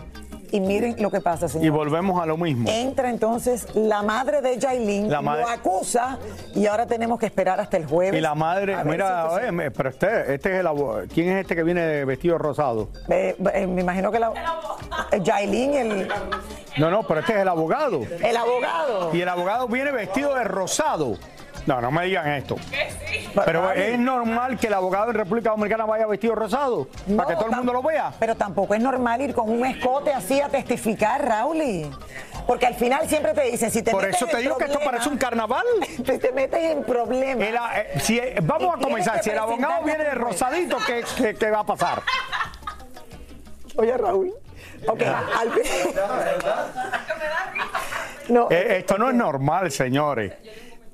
Y 0.50 0.60
miren 0.60 0.96
lo 1.00 1.10
que 1.10 1.20
pasa, 1.20 1.48
señor. 1.48 1.66
Y 1.66 1.68
volvemos 1.70 2.20
a 2.22 2.26
lo 2.26 2.36
mismo. 2.36 2.68
Entra 2.70 3.10
entonces 3.10 3.66
la 3.74 4.02
madre 4.02 4.40
de 4.40 4.58
Jailin, 4.60 5.10
La 5.10 5.20
madre- 5.20 5.42
lo 5.42 5.48
acusa 5.48 6.18
y 6.54 6.66
ahora 6.66 6.86
tenemos 6.86 7.18
que 7.18 7.26
esperar 7.26 7.60
hasta 7.60 7.76
el 7.76 7.86
jueves. 7.86 8.18
Y 8.18 8.20
la 8.22 8.34
madre, 8.34 8.74
A 8.74 8.82
ver 8.82 8.86
mira, 8.86 9.28
si 9.30 9.36
oye, 9.50 9.70
pero 9.70 9.88
este, 9.90 10.34
este 10.34 10.54
es 10.54 10.60
el 10.60 10.66
abo- 10.66 11.06
¿Quién 11.12 11.28
es 11.30 11.40
este 11.42 11.54
que 11.56 11.62
viene 11.62 12.04
vestido 12.04 12.38
rosado? 12.38 12.88
Eh, 13.08 13.36
eh, 13.54 13.66
me 13.66 13.82
imagino 13.82 14.10
que 14.10 14.18
la. 14.18 14.32
Yailin, 15.22 15.74
el, 15.74 16.08
No, 16.78 16.90
no, 16.90 17.02
pero 17.02 17.20
este 17.20 17.32
es 17.34 17.38
el 17.40 17.48
abogado. 17.48 18.02
el 18.22 18.36
abogado. 18.36 19.14
Y 19.14 19.20
el 19.20 19.28
abogado 19.28 19.68
viene 19.68 19.90
vestido 19.92 20.34
de 20.34 20.44
rosado. 20.44 21.16
No, 21.68 21.82
no 21.82 21.90
me 21.90 22.06
digan 22.06 22.26
esto. 22.28 22.56
Pero 23.44 23.70
es 23.72 23.98
normal 23.98 24.58
que 24.58 24.68
el 24.68 24.72
abogado 24.72 25.10
en 25.10 25.16
República 25.16 25.50
Dominicana 25.50 25.84
vaya 25.84 26.06
vestido 26.06 26.34
rosado 26.34 26.88
para 27.14 27.28
que 27.28 27.34
todo 27.34 27.50
el 27.50 27.56
mundo 27.56 27.74
lo 27.74 27.82
vea. 27.82 28.10
Pero 28.18 28.34
tampoco 28.36 28.72
es 28.74 28.80
normal 28.80 29.20
ir 29.20 29.34
con 29.34 29.50
un 29.50 29.66
escote 29.66 30.10
así 30.14 30.40
a 30.40 30.48
testificar, 30.48 31.22
Rauli. 31.22 31.90
Porque 32.46 32.64
al 32.64 32.74
final 32.74 33.06
siempre 33.06 33.34
te 33.34 33.42
dicen, 33.42 33.70
si 33.70 33.82
te 33.82 33.90
Por 33.90 34.00
metes 34.00 34.16
eso 34.16 34.24
te 34.30 34.36
en 34.38 34.42
digo 34.44 34.56
que 34.56 34.64
esto 34.64 34.78
parece 34.82 35.10
un 35.10 35.18
carnaval. 35.18 35.66
Si 35.94 36.18
te 36.18 36.32
metes 36.32 36.58
en 36.72 36.82
problemas. 36.84 37.46
El 37.46 37.54
eh, 37.56 38.00
si, 38.00 38.18
eh, 38.18 38.36
vamos 38.42 38.74
Y 38.74 38.80
a 38.80 38.82
comenzar. 38.82 39.22
Si 39.22 39.28
el 39.28 39.38
abogado 39.38 39.84
viene 39.84 40.04
de 40.04 40.12
rosadito, 40.12 40.78
¿qué, 40.86 41.04
qué, 41.18 41.34
qué 41.34 41.50
va 41.50 41.60
a 41.60 41.66
pasar? 41.66 42.00
Oye, 43.76 43.94
Raúl. 43.94 44.32
Ok, 44.86 45.02
al- 45.02 45.52
No, 48.30 48.48
Eh, 48.50 48.78
esto 48.78 48.96
no 48.96 49.10
es 49.10 49.14
normal, 49.14 49.70
señores. 49.70 50.32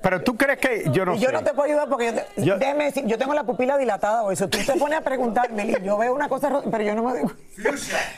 Pero 0.05 0.21
tú 0.21 0.37
crees 0.37 0.59
que 0.59 0.83
yo 0.91 1.03
no 1.03 1.15
Y 1.15 1.19
yo 1.19 1.29
sé. 1.29 1.33
no 1.33 1.43
te 1.43 1.49
puedo 1.49 1.63
ayudar 1.63 1.89
porque 1.89 2.05
yo, 2.05 2.13
te- 2.13 2.43
Yo- 2.45 2.57
déjeme 2.59 2.83
decir, 2.85 3.05
yo 3.07 3.17
tengo 3.17 3.33
la 3.33 3.43
pupila 3.43 3.75
dilatada 3.75 4.21
o 4.21 4.31
eso. 4.31 4.47
Tú 4.47 4.59
te 4.63 4.73
pones 4.77 4.99
a 4.99 5.01
preguntarme, 5.01 5.65
Lee, 5.65 5.77
yo 5.83 5.97
veo 5.97 6.13
una 6.13 6.29
cosa, 6.29 6.47
ro- 6.47 6.63
pero 6.69 6.83
yo 6.83 6.93
no 6.93 7.01
me 7.01 7.19
doy 7.21 7.31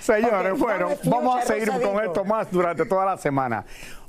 Señores, 0.01 0.59
bueno, 0.59 0.89
vamos 1.05 1.37
a 1.39 1.45
seguir 1.45 1.69
con 1.71 2.03
esto 2.03 2.25
más 2.25 2.51
durante 2.51 2.85
toda 2.85 3.05
la 3.05 3.15
semana. 3.15 3.63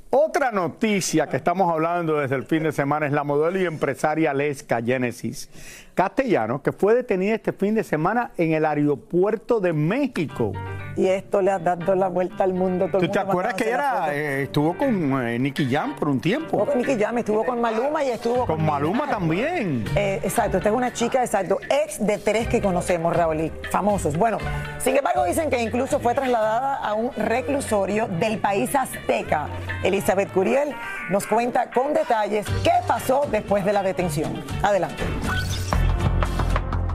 Otra 0.09 0.51
noticia 0.51 1.27
que 1.27 1.37
estamos 1.37 1.71
hablando 1.71 2.17
desde 2.19 2.35
el 2.35 2.43
fin 2.43 2.63
de 2.63 2.73
semana 2.73 3.05
es 3.05 3.13
la 3.13 3.23
modelo 3.23 3.57
y 3.59 3.65
empresaria 3.65 4.33
Lesca 4.33 4.81
Genesis 4.81 5.49
Castellano, 5.93 6.61
que 6.61 6.71
fue 6.71 6.95
detenida 6.95 7.35
este 7.35 7.53
fin 7.53 7.75
de 7.75 7.83
semana 7.83 8.31
en 8.37 8.53
el 8.53 8.65
aeropuerto 8.65 9.59
de 9.59 9.73
México. 9.73 10.53
Y 10.95 11.07
esto 11.07 11.41
le 11.41 11.51
ha 11.51 11.59
dado 11.59 11.95
la 11.95 12.07
vuelta 12.09 12.43
al 12.43 12.53
mundo. 12.53 12.87
Todo 12.87 13.01
el 13.01 13.07
¿Tú 13.07 13.11
te 13.13 13.19
mundo 13.19 13.31
acuerdas 13.31 13.53
que 13.53 13.69
ella 13.69 14.13
eh, 14.13 14.43
estuvo 14.43 14.77
con 14.77 15.25
eh, 15.25 15.39
Nicky 15.39 15.69
Jam 15.69 15.95
por 15.95 16.09
un 16.09 16.19
tiempo? 16.19 16.47
Estuvo 16.47 16.65
con 16.65 16.77
Nicky 16.77 17.01
Jam, 17.01 17.17
estuvo 17.17 17.45
con 17.45 17.61
Maluma 17.61 18.03
y 18.03 18.09
estuvo 18.09 18.45
Con 18.45 18.65
Maluma 18.65 19.07
también. 19.07 19.85
Eh, 19.95 20.19
exacto, 20.23 20.57
esta 20.57 20.69
es 20.69 20.75
una 20.75 20.91
chica, 20.91 21.23
exacto, 21.23 21.59
ex 21.69 22.05
de 22.05 22.17
tres 22.17 22.47
que 22.49 22.61
conocemos, 22.61 23.15
Raúl, 23.15 23.39
y 23.39 23.51
famosos. 23.71 24.17
Bueno, 24.17 24.39
sin 24.79 24.97
embargo, 24.97 25.23
dicen 25.23 25.49
que 25.49 25.61
incluso 25.61 25.99
fue 25.99 26.13
trasladada 26.13 26.75
a 26.75 26.93
un 26.95 27.11
reclusorio 27.13 28.07
del 28.19 28.39
país 28.39 28.75
azteca. 28.75 29.47
Elizabeth 29.83 30.31
Curiel 30.33 30.75
nos 31.09 31.25
cuenta 31.27 31.69
con 31.71 31.93
detalles 31.93 32.45
qué 32.63 32.71
pasó 32.87 33.21
después 33.31 33.63
de 33.63 33.71
la 33.71 33.83
detención. 33.83 34.43
Adelante. 34.63 35.03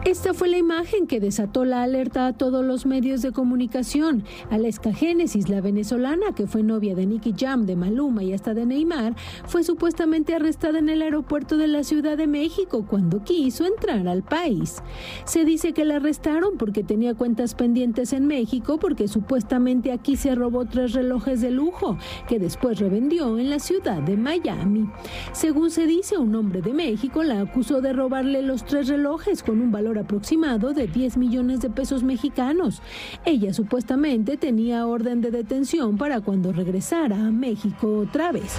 Esta 0.05 0.35
fue 0.35 0.51
la 0.51 0.59
imagen 0.59 1.07
que 1.07 1.19
desató 1.19 1.65
la 1.65 1.83
alerta 1.83 2.27
a 2.27 2.35
todos 2.35 2.63
los 2.63 2.85
medios 2.85 3.23
de 3.23 3.33
comunicación. 3.33 4.23
Aleska 4.51 4.93
Génesis, 4.93 5.49
la 5.49 5.63
venezolana 5.63 6.35
que 6.37 6.47
fue 6.47 6.63
novia 6.63 6.95
de 6.95 7.07
Nicky 7.07 7.35
Jam, 7.35 7.65
de 7.65 7.75
Maluma 7.75 8.23
y 8.23 8.35
hasta 8.35 8.53
de 8.53 8.67
Neymar, 8.67 9.17
fue 9.47 9.65
supuestamente 9.65 10.35
arrestada 10.35 10.79
en 10.79 10.91
el 10.91 11.01
aeropuerto 11.01 11.57
de 11.57 11.69
la 11.69 11.85
Ciudad 11.85 12.19
de 12.19 12.27
México 12.27 12.85
cuando 12.87 13.25
quiso 13.25 13.65
entrar 13.65 14.07
al 14.07 14.23
país. 14.23 14.83
Se 15.25 15.47
dice 15.47 15.73
que 15.73 15.87
la 15.87 15.97
arrestaron 15.97 16.59
porque 16.59 16.85
tenía 16.85 17.15
cuentas 17.15 17.55
pendientes 17.55 18.13
en 18.13 18.27
México 18.27 18.79
porque 18.79 19.09
supuestamente 19.09 19.91
aquí 19.91 20.17
se 20.17 20.35
robó 20.35 20.67
tres 20.67 20.93
relojes 20.93 21.41
de 21.41 21.51
lujo 21.51 21.97
que 22.29 22.39
después 22.39 22.79
revendió 22.79 23.39
en 23.39 23.49
la 23.49 23.59
ciudad 23.59 24.03
de 24.03 24.19
Miami. 24.19 24.87
Según 25.33 25.71
se 25.71 25.87
dice, 25.87 26.19
un 26.19 26.35
hombre 26.35 26.61
de 26.61 26.75
México 26.75 27.23
la 27.23 27.41
acusó 27.41 27.81
de 27.81 27.95
robarle 27.95 28.43
los 28.43 28.67
tres 28.67 28.89
relojes 28.89 29.43
con 29.43 29.63
un 29.63 29.73
valor 29.73 29.94
aproximado 29.99 30.73
de 30.73 30.87
10 30.87 31.17
millones 31.17 31.61
de 31.61 31.71
pesos 31.71 32.03
mexicanos. 32.03 32.83
Ella 33.25 33.53
supuestamente 33.53 34.37
tenía 34.37 34.87
orden 34.87 35.21
de 35.21 35.31
detención 35.31 35.97
para 35.97 36.21
cuando 36.21 36.53
regresara 36.53 37.17
a 37.17 37.31
México 37.31 37.99
otra 37.99 38.33
vez. 38.33 38.57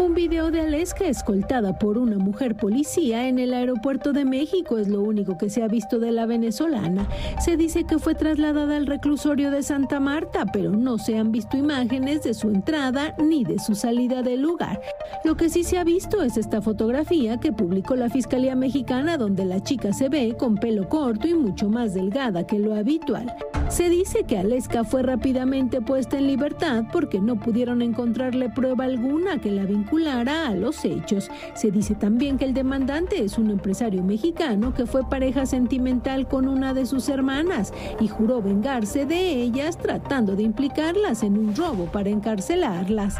Un 0.00 0.12
video 0.12 0.50
de 0.50 0.60
Aleska 0.60 1.06
escoltada 1.06 1.78
por 1.78 1.98
una 1.98 2.18
mujer 2.18 2.56
policía 2.56 3.28
en 3.28 3.38
el 3.38 3.54
aeropuerto 3.54 4.12
de 4.12 4.24
México 4.24 4.76
es 4.76 4.88
lo 4.88 5.00
único 5.00 5.38
que 5.38 5.48
se 5.48 5.62
ha 5.62 5.68
visto 5.68 6.00
de 6.00 6.10
la 6.10 6.26
venezolana. 6.26 7.08
Se 7.38 7.56
dice 7.56 7.84
que 7.84 8.00
fue 8.00 8.16
trasladada 8.16 8.76
al 8.76 8.86
reclusorio 8.86 9.52
de 9.52 9.62
Santa 9.62 10.00
Marta, 10.00 10.46
pero 10.52 10.72
no 10.72 10.98
se 10.98 11.16
han 11.16 11.30
visto 11.30 11.56
imágenes 11.56 12.24
de 12.24 12.34
su 12.34 12.48
entrada 12.48 13.14
ni 13.22 13.44
de 13.44 13.60
su 13.60 13.76
salida 13.76 14.22
del 14.22 14.42
lugar. 14.42 14.80
Lo 15.24 15.36
que 15.36 15.48
sí 15.48 15.62
se 15.62 15.78
ha 15.78 15.84
visto 15.84 16.24
es 16.24 16.36
esta 16.36 16.60
fotografía 16.60 17.38
que 17.38 17.52
publicó 17.52 17.94
la 17.94 18.10
Fiscalía 18.10 18.56
Mexicana 18.56 19.16
donde 19.16 19.44
la 19.44 19.62
chica 19.62 19.92
se 19.92 20.08
ve 20.08 20.34
con 20.36 20.56
pelo 20.64 20.88
corto 20.88 21.28
y 21.28 21.34
mucho 21.34 21.68
más 21.68 21.92
delgada 21.92 22.46
que 22.46 22.58
lo 22.58 22.74
habitual. 22.74 23.36
Se 23.68 23.90
dice 23.90 24.24
que 24.24 24.38
Aleska 24.38 24.82
fue 24.82 25.02
rápidamente 25.02 25.82
puesta 25.82 26.16
en 26.16 26.26
libertad 26.26 26.84
porque 26.90 27.20
no 27.20 27.38
pudieron 27.38 27.82
encontrarle 27.82 28.48
prueba 28.48 28.84
alguna 28.84 29.38
que 29.42 29.50
la 29.50 29.66
vinculara 29.66 30.48
a 30.48 30.54
los 30.54 30.82
hechos. 30.86 31.30
Se 31.52 31.70
dice 31.70 31.94
también 31.94 32.38
que 32.38 32.46
el 32.46 32.54
demandante 32.54 33.22
es 33.22 33.36
un 33.36 33.50
empresario 33.50 34.02
mexicano 34.02 34.72
que 34.72 34.86
fue 34.86 35.06
pareja 35.06 35.44
sentimental 35.44 36.26
con 36.28 36.48
una 36.48 36.72
de 36.72 36.86
sus 36.86 37.10
hermanas 37.10 37.74
y 38.00 38.08
juró 38.08 38.40
vengarse 38.40 39.04
de 39.04 39.42
ellas 39.42 39.76
tratando 39.76 40.34
de 40.34 40.44
implicarlas 40.44 41.24
en 41.24 41.36
un 41.36 41.54
robo 41.54 41.92
para 41.92 42.08
encarcelarlas. 42.08 43.16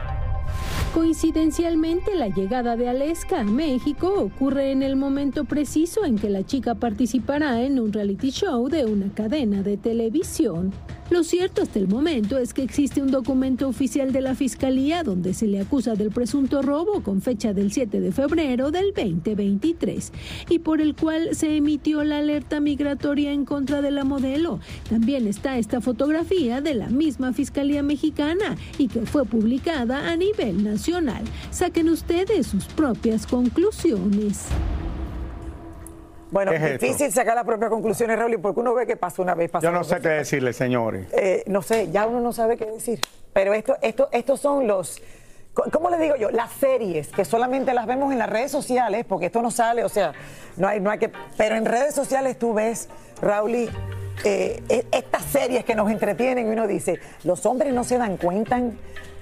Coincidencialmente, 0.94 2.14
la 2.14 2.28
llegada 2.28 2.76
de 2.76 2.88
Aleska 2.88 3.40
a 3.40 3.44
México 3.44 4.14
ocurre 4.16 4.70
en 4.70 4.84
el 4.84 4.94
momento 4.94 5.44
preciso 5.44 6.04
en 6.04 6.16
que 6.16 6.30
la 6.30 6.46
chica 6.46 6.76
participará 6.76 7.60
en 7.62 7.80
un 7.80 7.92
reality 7.92 8.30
show 8.30 8.68
de 8.68 8.84
una 8.84 9.12
cadena 9.12 9.64
de 9.64 9.76
televisión. 9.76 10.72
Lo 11.10 11.22
cierto 11.22 11.60
hasta 11.60 11.78
el 11.78 11.86
momento 11.86 12.38
es 12.38 12.54
que 12.54 12.62
existe 12.62 13.02
un 13.02 13.10
documento 13.10 13.68
oficial 13.68 14.10
de 14.10 14.22
la 14.22 14.34
Fiscalía 14.34 15.02
donde 15.02 15.34
se 15.34 15.46
le 15.46 15.60
acusa 15.60 15.94
del 15.94 16.10
presunto 16.10 16.62
robo 16.62 17.02
con 17.02 17.20
fecha 17.20 17.52
del 17.52 17.72
7 17.72 18.00
de 18.00 18.10
febrero 18.10 18.70
del 18.70 18.94
2023 18.94 20.12
y 20.48 20.60
por 20.60 20.80
el 20.80 20.96
cual 20.96 21.34
se 21.34 21.56
emitió 21.56 22.04
la 22.04 22.18
alerta 22.18 22.58
migratoria 22.58 23.32
en 23.32 23.44
contra 23.44 23.82
de 23.82 23.90
la 23.90 24.04
modelo. 24.04 24.60
También 24.88 25.26
está 25.26 25.58
esta 25.58 25.82
fotografía 25.82 26.62
de 26.62 26.72
la 26.72 26.88
misma 26.88 27.34
Fiscalía 27.34 27.82
Mexicana 27.82 28.56
y 28.78 28.88
que 28.88 29.04
fue 29.04 29.26
publicada 29.26 30.10
a 30.10 30.16
nivel 30.16 30.64
nacional. 30.64 31.24
Saquen 31.50 31.90
ustedes 31.90 32.46
sus 32.46 32.64
propias 32.64 33.26
conclusiones. 33.26 34.46
Bueno, 36.34 36.50
¿Qué 36.50 36.56
es 36.56 36.62
esto? 36.64 36.86
difícil 36.86 37.12
sacar 37.12 37.36
las 37.36 37.44
propias 37.44 37.70
conclusiones, 37.70 38.18
Raúl, 38.18 38.40
porque 38.40 38.58
uno 38.58 38.74
ve 38.74 38.88
que 38.88 38.96
pasó 38.96 39.22
una 39.22 39.36
vez. 39.36 39.48
pasó 39.52 39.62
Yo 39.62 39.70
no 39.70 39.84
sé 39.84 40.00
qué 40.00 40.08
decirle, 40.08 40.52
señores. 40.52 41.06
Eh, 41.12 41.44
no 41.46 41.62
sé, 41.62 41.92
ya 41.92 42.06
uno 42.08 42.20
no 42.20 42.32
sabe 42.32 42.56
qué 42.56 42.64
decir. 42.66 43.00
Pero 43.32 43.54
esto, 43.54 43.76
esto, 43.80 44.08
estos 44.10 44.40
son 44.40 44.66
los, 44.66 45.00
¿cómo 45.72 45.90
le 45.90 45.98
digo 45.98 46.16
yo? 46.16 46.32
Las 46.32 46.50
series 46.50 47.06
que 47.12 47.24
solamente 47.24 47.72
las 47.72 47.86
vemos 47.86 48.12
en 48.12 48.18
las 48.18 48.28
redes 48.28 48.50
sociales, 48.50 49.04
porque 49.08 49.26
esto 49.26 49.42
no 49.42 49.52
sale, 49.52 49.84
o 49.84 49.88
sea, 49.88 50.12
no 50.56 50.66
hay, 50.66 50.80
no 50.80 50.90
hay 50.90 50.98
que. 50.98 51.12
Pero 51.36 51.54
en 51.54 51.66
redes 51.66 51.94
sociales 51.94 52.36
tú 52.36 52.52
ves, 52.52 52.88
Raúl, 53.22 53.54
y, 53.54 53.70
eh, 54.24 54.60
e- 54.68 54.86
estas 54.90 55.22
series 55.26 55.64
que 55.64 55.76
nos 55.76 55.88
entretienen 55.88 56.48
y 56.48 56.50
uno 56.50 56.66
dice, 56.66 56.98
los 57.22 57.46
hombres 57.46 57.72
no 57.72 57.84
se 57.84 57.96
dan 57.96 58.16
cuenta. 58.16 58.60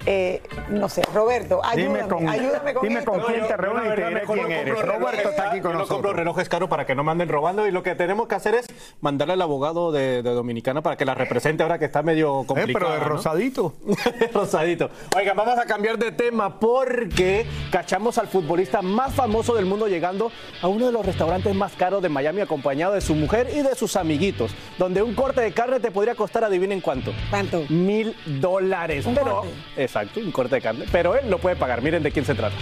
Eh, 0.05 0.41
no 0.69 0.89
sé, 0.89 1.01
Roberto, 1.13 1.61
ayúdame, 1.63 1.97
Dime 2.03 2.07
con, 2.09 2.27
ayúdame 2.29 2.73
con 2.73 2.87
dime 2.87 2.99
esto. 2.99 3.11
con 3.11 3.21
quién 3.21 3.41
te 3.47 3.47
Yo, 3.49 3.57
reúnes 3.57 3.85
y 3.85 3.95
te 3.95 4.07
diré 4.07 4.21
quién 4.33 4.41
no 4.41 4.47
eres. 4.49 4.73
compro 4.75 4.99
Roberto 4.99 5.29
está 5.29 5.49
aquí 5.49 5.61
con 5.61 5.71
Yo 5.71 5.77
no 5.77 5.87
compro 5.87 5.97
nosotros. 5.97 6.15
relojes 6.15 6.49
caros 6.49 6.69
para 6.69 6.85
que 6.85 6.95
no 6.95 7.03
me 7.03 7.11
anden 7.11 7.29
robando 7.29 7.67
y 7.67 7.71
lo 7.71 7.83
que 7.83 7.95
tenemos 7.95 8.27
que 8.27 8.35
hacer 8.35 8.55
es 8.55 8.67
mandarle 9.01 9.33
al 9.33 9.41
abogado 9.41 9.91
de, 9.91 10.21
de 10.23 10.29
Dominicana 10.31 10.81
para 10.81 10.97
que 10.97 11.05
la 11.05 11.15
represente 11.15 11.63
ahora 11.63 11.79
que 11.79 11.85
está 11.85 12.03
medio 12.03 12.43
complicado. 12.45 12.69
Eh, 12.69 12.73
pero 12.73 12.91
de 12.91 12.99
rosadito. 12.99 13.73
rosadito. 14.33 14.89
Oigan, 15.15 15.35
vamos 15.37 15.57
a 15.57 15.65
cambiar 15.65 15.97
de 15.97 16.11
tema 16.11 16.59
porque 16.59 17.45
cachamos 17.71 18.17
al 18.17 18.27
futbolista 18.27 18.81
más 18.81 19.13
famoso 19.13 19.55
del 19.55 19.65
mundo 19.65 19.87
llegando 19.87 20.31
a 20.61 20.67
uno 20.67 20.87
de 20.87 20.91
los 20.91 21.05
restaurantes 21.05 21.53
más 21.55 21.73
caros 21.73 22.01
de 22.01 22.09
Miami 22.09 22.41
acompañado 22.41 22.93
de 22.93 23.01
su 23.01 23.15
mujer 23.15 23.49
y 23.53 23.61
de 23.61 23.75
sus 23.75 23.95
amiguitos, 23.95 24.53
donde 24.77 25.01
un 25.01 25.13
corte 25.15 25.41
de 25.41 25.51
carne 25.53 25.79
te 25.79 25.91
podría 25.91 26.15
costar, 26.15 26.43
adivinen 26.43 26.81
cuánto. 26.81 27.11
¿Cuánto? 27.29 27.63
Mil 27.69 28.15
dólares. 28.25 29.05
Pero, 29.13 29.41
corte. 29.41 29.49
Exacto, 29.93 30.19
un 30.19 30.31
corte 30.31 30.55
de 30.55 30.61
carne. 30.61 30.85
Pero 30.91 31.15
él 31.15 31.29
lo 31.29 31.37
puede 31.37 31.55
pagar. 31.55 31.81
Miren 31.81 32.03
de 32.03 32.11
quién 32.11 32.25
se 32.25 32.33
trata. 32.33 32.55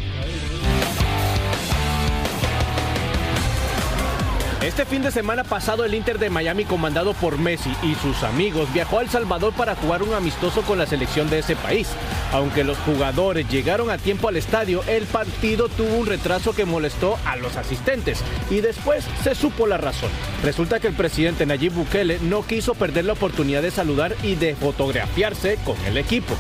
Este 4.62 4.86
fin 4.86 5.02
de 5.02 5.10
semana 5.10 5.44
pasado 5.44 5.86
el 5.86 5.96
Inter 5.96 6.20
de 6.20 6.30
Miami 6.30 6.66
comandado 6.66 7.16
por 7.16 7.40
Messi 7.40 7.72
y 7.82 7.96
sus 7.96 8.22
amigos 8.22 8.72
viajó 8.72 9.00
a 9.00 9.02
El 9.02 9.10
Salvador 9.10 9.54
para 9.54 9.76
jugar 9.76 10.04
un 10.04 10.14
amistoso 10.14 10.62
con 10.62 10.78
la 10.78 10.86
selección 10.86 11.32
de 11.32 11.40
ese 11.40 11.56
país. 11.56 11.88
Aunque 12.32 12.64
los 12.64 12.78
jugadores 12.80 13.50
llegaron 13.50 13.90
a 13.90 13.98
tiempo 13.98 14.28
al 14.28 14.38
estadio, 14.38 14.84
el 14.88 15.06
partido 15.06 15.68
tuvo 15.68 15.96
un 15.96 16.06
retraso 16.06 16.54
que 16.54 16.66
molestó 16.66 17.18
a 17.26 17.38
los 17.38 17.58
asistentes 17.58 18.24
y 18.52 18.62
después 18.62 19.04
se 19.24 19.34
supo 19.34 19.66
la 19.66 19.78
razón. 19.78 20.12
Resulta 20.44 20.80
que 20.80 20.90
el 20.90 20.94
presidente 20.94 21.48
Nayib 21.48 21.74
Bukele 21.74 22.20
no 22.22 22.46
quiso 22.46 22.76
perder 22.76 23.06
la 23.06 23.14
oportunidad 23.14 23.64
de 23.64 23.72
saludar 23.72 24.16
y 24.22 24.36
de 24.36 24.54
fotografiarse 24.54 25.58
con 25.66 25.76
el 25.88 25.98
equipo. 25.98 26.36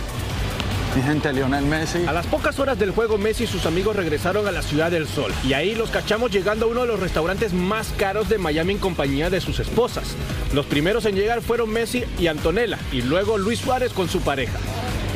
Mi 0.96 1.02
gente, 1.02 1.32
Lionel 1.32 1.66
Messi. 1.66 2.06
A 2.06 2.12
las 2.12 2.28
pocas 2.28 2.60
horas 2.60 2.78
del 2.78 2.92
juego, 2.92 3.18
Messi 3.18 3.46
y 3.46 3.48
sus 3.48 3.66
amigos 3.66 3.96
regresaron 3.96 4.46
a 4.48 4.52
la 4.52 4.62
Ciudad 4.62 4.92
del 4.92 5.08
Sol. 5.08 5.32
Y 5.46 5.54
ahí 5.54 5.74
los 5.74 5.90
cachamos 5.90 6.32
llegando 6.32 6.66
a 6.66 6.70
uno 6.70 6.82
de 6.82 6.88
los 6.88 7.00
restaurantes 7.00 7.54
más 7.54 7.94
caros 7.98 8.28
de 8.28 8.38
Miami 8.38 8.74
en 8.74 8.80
compañía 8.80 9.30
de 9.30 9.40
sus 9.40 9.60
esposas. 9.62 10.16
Los 10.54 10.66
primeros 10.66 11.06
en 11.06 11.16
llegar 11.16 11.42
fueron 11.42 11.70
Messi 11.70 12.04
y 12.20 12.28
Antonella, 12.28 12.78
y 12.92 13.04
luego 13.04 13.38
Luis 13.38 13.60
Suárez 13.60 13.94
con 13.94 14.10
su 14.10 14.20
pareja. 14.20 14.58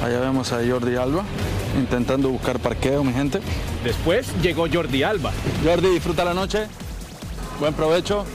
Allá 0.02 0.22
vemos 0.22 0.54
a 0.54 0.62
Jordi 0.66 0.96
Alba 0.96 1.26
intentando 1.78 2.30
buscar 2.30 2.58
parqueo, 2.60 3.04
mi 3.04 3.12
gente. 3.12 3.42
Después 3.84 4.28
llegó 4.42 4.68
Jordi 4.72 5.04
Alba. 5.04 5.34
Jordi, 5.66 5.90
disfruta 5.90 6.24
la 6.24 6.34
noche. 6.34 6.68
Buen 7.60 7.74
provecho. 7.74 8.26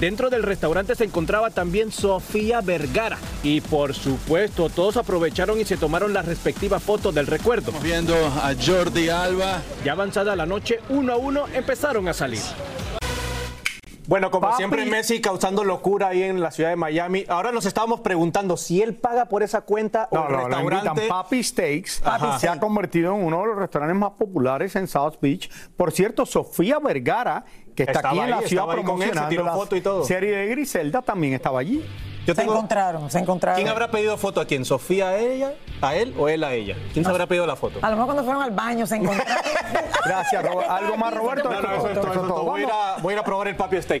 Dentro 0.00 0.28
del 0.28 0.42
restaurante 0.42 0.94
se 0.94 1.04
encontraba 1.04 1.50
también 1.50 1.90
Sofía 1.90 2.60
Vergara. 2.60 3.18
Y 3.42 3.62
por 3.62 3.94
supuesto, 3.94 4.68
todos 4.68 4.98
aprovecharon 4.98 5.58
y 5.58 5.64
se 5.64 5.78
tomaron 5.78 6.12
las 6.12 6.26
respectivas 6.26 6.82
fotos 6.82 7.14
del 7.14 7.26
recuerdo. 7.26 7.72
Viendo 7.82 8.14
a 8.14 8.52
Jordi 8.54 9.08
Alba. 9.08 9.62
Ya 9.84 9.92
avanzada 9.92 10.36
la 10.36 10.44
noche, 10.44 10.80
uno 10.90 11.14
a 11.14 11.16
uno 11.16 11.46
empezaron 11.54 12.08
a 12.08 12.12
salir. 12.12 12.42
Bueno, 14.06 14.30
como 14.30 14.48
Papi- 14.48 14.56
siempre 14.56 14.86
Messi 14.86 15.20
causando 15.20 15.64
locura 15.64 16.08
ahí 16.08 16.22
en 16.22 16.40
la 16.40 16.50
ciudad 16.52 16.70
de 16.70 16.76
Miami. 16.76 17.24
Ahora 17.28 17.50
nos 17.50 17.66
estábamos 17.66 18.00
preguntando 18.00 18.56
si 18.56 18.80
él 18.80 18.94
paga 18.94 19.24
por 19.26 19.42
esa 19.42 19.62
cuenta 19.62 20.08
o 20.10 20.16
el 20.16 20.32
no, 20.32 20.38
restaurante. 20.38 21.08
Papi 21.08 21.42
Steaks. 21.42 22.02
Se 22.38 22.48
ha 22.48 22.60
convertido 22.60 23.14
en 23.14 23.24
uno 23.24 23.40
de 23.40 23.46
los 23.48 23.56
restaurantes 23.56 23.98
más 23.98 24.12
populares 24.12 24.76
en 24.76 24.86
South 24.86 25.14
Beach. 25.20 25.50
Por 25.76 25.90
cierto, 25.92 26.24
Sofía 26.24 26.78
Vergara, 26.78 27.44
que 27.74 27.82
está 27.82 27.92
Estaba 27.98 28.10
aquí 28.10 28.20
en 28.20 28.30
la 28.30 28.38
ahí, 28.38 28.46
ciudad 28.48 28.64
él, 28.68 28.74
promocionando 28.82 29.28
tiró 29.28 29.44
la 29.44 29.52
foto 29.54 29.76
y 29.76 29.80
todo. 29.80 30.04
serie 30.04 30.36
de 30.36 30.46
Griselda, 30.46 31.02
también 31.02 31.34
estaba 31.34 31.58
allí. 31.60 31.84
Yo 32.26 32.34
Se 32.34 32.40
tengo- 32.40 32.54
encontraron, 32.54 33.10
se 33.10 33.18
encontraron. 33.20 33.56
¿Quién 33.56 33.68
habrá 33.68 33.88
pedido 33.90 34.16
foto 34.18 34.40
a 34.40 34.44
quién? 34.46 34.64
¿Sofía 34.64 35.08
a 35.10 35.16
ella, 35.18 35.54
a 35.80 35.94
él 35.94 36.12
o 36.18 36.28
él 36.28 36.42
a 36.42 36.52
ella? 36.52 36.74
¿Quién 36.92 37.04
se 37.04 37.10
habrá 37.10 37.26
pedido 37.26 37.46
la 37.46 37.54
foto? 37.56 37.78
A 37.82 37.88
lo 37.90 37.96
mejor 37.96 38.06
cuando 38.06 38.24
fueron 38.24 38.42
al 38.42 38.50
baño 38.50 38.84
se 38.86 38.96
encontraron. 38.96 39.34
Gracias, 40.04 40.42
Robert. 40.44 40.68
¿Algo 40.70 40.96
más, 40.96 41.14
Roberto? 41.14 41.50
No, 41.50 41.60
no, 41.60 41.74
eso 41.74 41.88
es 41.88 41.94
todo, 41.94 42.10
eso 42.12 42.20
es 42.22 42.28
todo. 42.28 42.42
Voy 42.44 42.60
a 42.60 42.64
ir 42.64 42.70
a- 42.70 42.96
voy 43.00 43.12
a 43.12 43.14
ir 43.14 43.20
a 43.20 43.24
probar 43.24 43.48
el 43.48 43.56
papi 43.56 43.80
steak. 43.80 44.00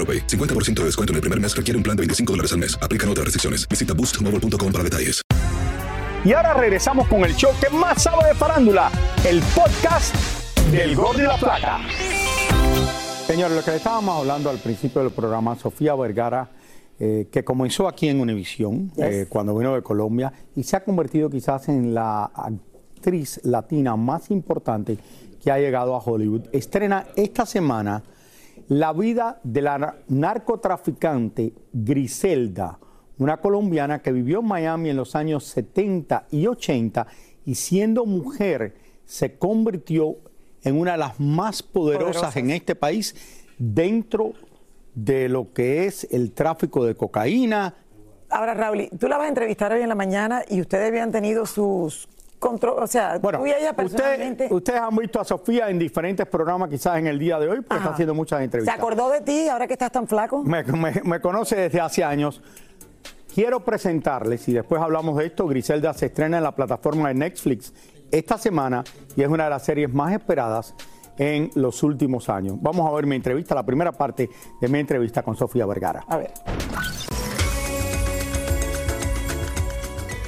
AroPay. 0.00 0.26
50% 0.26 0.80
de 0.80 0.84
descuento 0.86 1.12
en 1.12 1.16
el 1.16 1.20
primer 1.20 1.38
mes 1.38 1.54
requiere 1.54 1.76
un 1.76 1.82
plan 1.82 1.96
de 1.96 2.00
25 2.00 2.32
dólares 2.32 2.52
al 2.52 2.58
mes. 2.58 2.78
Aplican 2.80 3.08
otras 3.10 3.26
restricciones. 3.26 3.68
Visita 3.68 3.92
boostmobile.com 3.92 4.72
para 4.72 4.82
detalles. 4.82 5.20
Y 6.22 6.32
ahora 6.34 6.52
regresamos 6.52 7.08
con 7.08 7.24
el 7.24 7.34
show 7.34 7.50
que 7.60 7.74
más 7.74 8.02
sabe 8.02 8.28
de 8.28 8.34
farándula, 8.34 8.90
el 9.26 9.40
podcast 9.54 10.14
del 10.70 10.94
Gordo 10.94 11.18
y 11.22 11.26
la 11.26 11.38
Plata. 11.38 11.78
Señores, 13.26 13.56
lo 13.56 13.64
que 13.64 13.70
le 13.70 13.76
estábamos 13.78 14.20
hablando 14.20 14.50
al 14.50 14.58
principio 14.58 15.02
del 15.02 15.12
programa, 15.12 15.56
Sofía 15.56 15.94
Vergara, 15.94 16.50
eh, 16.98 17.28
que 17.32 17.42
comenzó 17.42 17.88
aquí 17.88 18.08
en 18.08 18.20
Univisión 18.20 18.92
eh, 18.98 19.24
cuando 19.30 19.56
vino 19.56 19.74
de 19.74 19.80
Colombia 19.80 20.30
y 20.54 20.62
se 20.62 20.76
ha 20.76 20.84
convertido 20.84 21.30
quizás 21.30 21.70
en 21.70 21.94
la 21.94 22.24
actriz 22.24 23.40
latina 23.44 23.96
más 23.96 24.30
importante 24.30 24.98
que 25.42 25.50
ha 25.50 25.58
llegado 25.58 25.94
a 25.94 25.98
Hollywood. 25.98 26.48
Estrena 26.52 27.06
esta 27.16 27.46
semana 27.46 28.02
la 28.70 28.92
vida 28.92 29.40
de 29.42 29.62
la 29.62 29.96
narcotraficante 30.06 31.52
Griselda, 31.72 32.78
una 33.18 33.38
colombiana 33.38 34.00
que 34.00 34.12
vivió 34.12 34.38
en 34.38 34.46
Miami 34.46 34.90
en 34.90 34.96
los 34.96 35.16
años 35.16 35.42
70 35.46 36.28
y 36.30 36.46
80 36.46 37.04
y 37.46 37.56
siendo 37.56 38.06
mujer 38.06 38.76
se 39.04 39.36
convirtió 39.36 40.18
en 40.62 40.78
una 40.78 40.92
de 40.92 40.98
las 40.98 41.18
más 41.18 41.64
poderosas, 41.64 42.14
Poderosas. 42.14 42.36
en 42.36 42.50
este 42.52 42.76
país 42.76 43.16
dentro 43.58 44.34
de 44.94 45.28
lo 45.28 45.52
que 45.52 45.86
es 45.86 46.06
el 46.12 46.30
tráfico 46.30 46.84
de 46.84 46.94
cocaína. 46.94 47.74
Ahora, 48.28 48.54
Raúl, 48.54 48.88
tú 49.00 49.08
la 49.08 49.18
vas 49.18 49.26
a 49.26 49.30
entrevistar 49.30 49.72
hoy 49.72 49.82
en 49.82 49.88
la 49.88 49.96
mañana 49.96 50.44
y 50.48 50.60
ustedes 50.60 50.90
habían 50.90 51.10
tenido 51.10 51.44
sus 51.44 52.08
control, 52.40 52.82
o 52.82 52.86
sea, 52.88 53.20
tú 53.20 53.46
y 53.46 53.52
ella 53.52 53.72
personalmente. 53.74 54.44
Usted- 54.44 54.56
ustedes 54.56 54.80
han 54.80 54.96
visto 54.96 55.20
a 55.20 55.24
Sofía 55.24 55.70
en 55.70 55.78
diferentes 55.78 56.26
programas 56.26 56.68
quizás 56.70 56.98
en 56.98 57.06
el 57.06 57.18
día 57.18 57.38
de 57.38 57.48
hoy 57.48 57.60
porque 57.60 57.76
está 57.76 57.90
haciendo 57.90 58.14
muchas 58.14 58.38
¿Se 58.38 58.44
entrevistas. 58.44 58.76
acordó 58.76 59.08
de 59.10 59.20
ti 59.20 59.48
ahora 59.48 59.66
que 59.68 59.74
estás 59.74 59.92
tan 59.92 60.08
flaco? 60.08 60.42
Me, 60.42 60.64
me- 60.64 61.00
me 61.04 61.20
conoce 61.20 61.54
desde 61.54 61.80
hace 61.80 62.02
años. 62.02 62.42
Quiero 63.32 63.60
presentarles, 63.64 64.48
y 64.48 64.54
después 64.54 64.82
hablamos 64.82 65.16
de 65.18 65.26
esto, 65.26 65.46
Griselda 65.46 65.94
se 65.94 66.06
estrena 66.06 66.38
en 66.38 66.42
la 66.42 66.52
plataforma 66.56 67.08
de 67.08 67.14
Netflix 67.14 67.72
esta 68.10 68.36
semana 68.38 68.82
y 69.14 69.22
es 69.22 69.28
una 69.28 69.44
de 69.44 69.50
las 69.50 69.64
series 69.64 69.92
más 69.94 70.12
esperadas 70.12 70.74
en 71.16 71.50
los 71.54 71.82
últimos 71.84 72.28
años. 72.28 72.56
Vamos 72.60 72.90
a 72.90 72.94
ver 72.96 73.06
mi 73.06 73.14
entrevista, 73.14 73.54
la 73.54 73.62
primera 73.64 73.92
parte 73.92 74.28
de 74.60 74.68
mi 74.68 74.78
entrevista 74.80 75.22
con 75.22 75.36
Sofía 75.36 75.66
Vergara. 75.66 76.02
A 76.08 76.16
ver. 76.16 76.32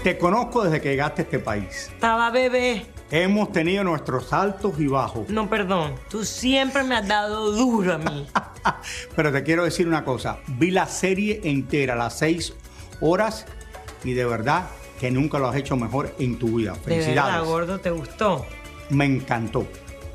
Te 0.02 0.18
conozco 0.18 0.64
desde 0.64 0.80
que 0.80 0.88
llegaste 0.90 1.22
a 1.22 1.24
este 1.24 1.38
país. 1.38 1.90
Estaba 1.92 2.30
bebé. 2.30 2.86
Hemos 3.12 3.52
tenido 3.52 3.84
nuestros 3.84 4.32
altos 4.32 4.80
y 4.80 4.88
bajos. 4.88 5.28
No, 5.28 5.48
perdón. 5.48 5.94
Tú 6.08 6.24
siempre 6.24 6.82
me 6.82 6.96
has 6.96 7.06
dado 7.06 7.52
duro 7.52 7.94
a 7.94 7.98
mí. 7.98 8.26
Pero 9.16 9.30
te 9.30 9.44
quiero 9.44 9.62
decir 9.62 9.86
una 9.86 10.04
cosa, 10.04 10.38
vi 10.48 10.72
la 10.72 10.86
serie 10.86 11.40
entera, 11.44 11.94
las 11.94 12.18
seis 12.18 12.52
horas, 13.00 13.46
y 14.02 14.12
de 14.14 14.24
verdad 14.24 14.66
que 14.98 15.12
nunca 15.12 15.38
lo 15.38 15.48
has 15.48 15.56
hecho 15.56 15.76
mejor 15.76 16.12
en 16.18 16.36
tu 16.36 16.56
vida. 16.56 16.72
De 16.72 16.78
Felicidades. 16.80 17.34
verdad, 17.34 17.44
gordo, 17.44 17.78
¿te 17.78 17.90
gustó? 17.90 18.44
Me 18.90 19.04
encantó. 19.04 19.66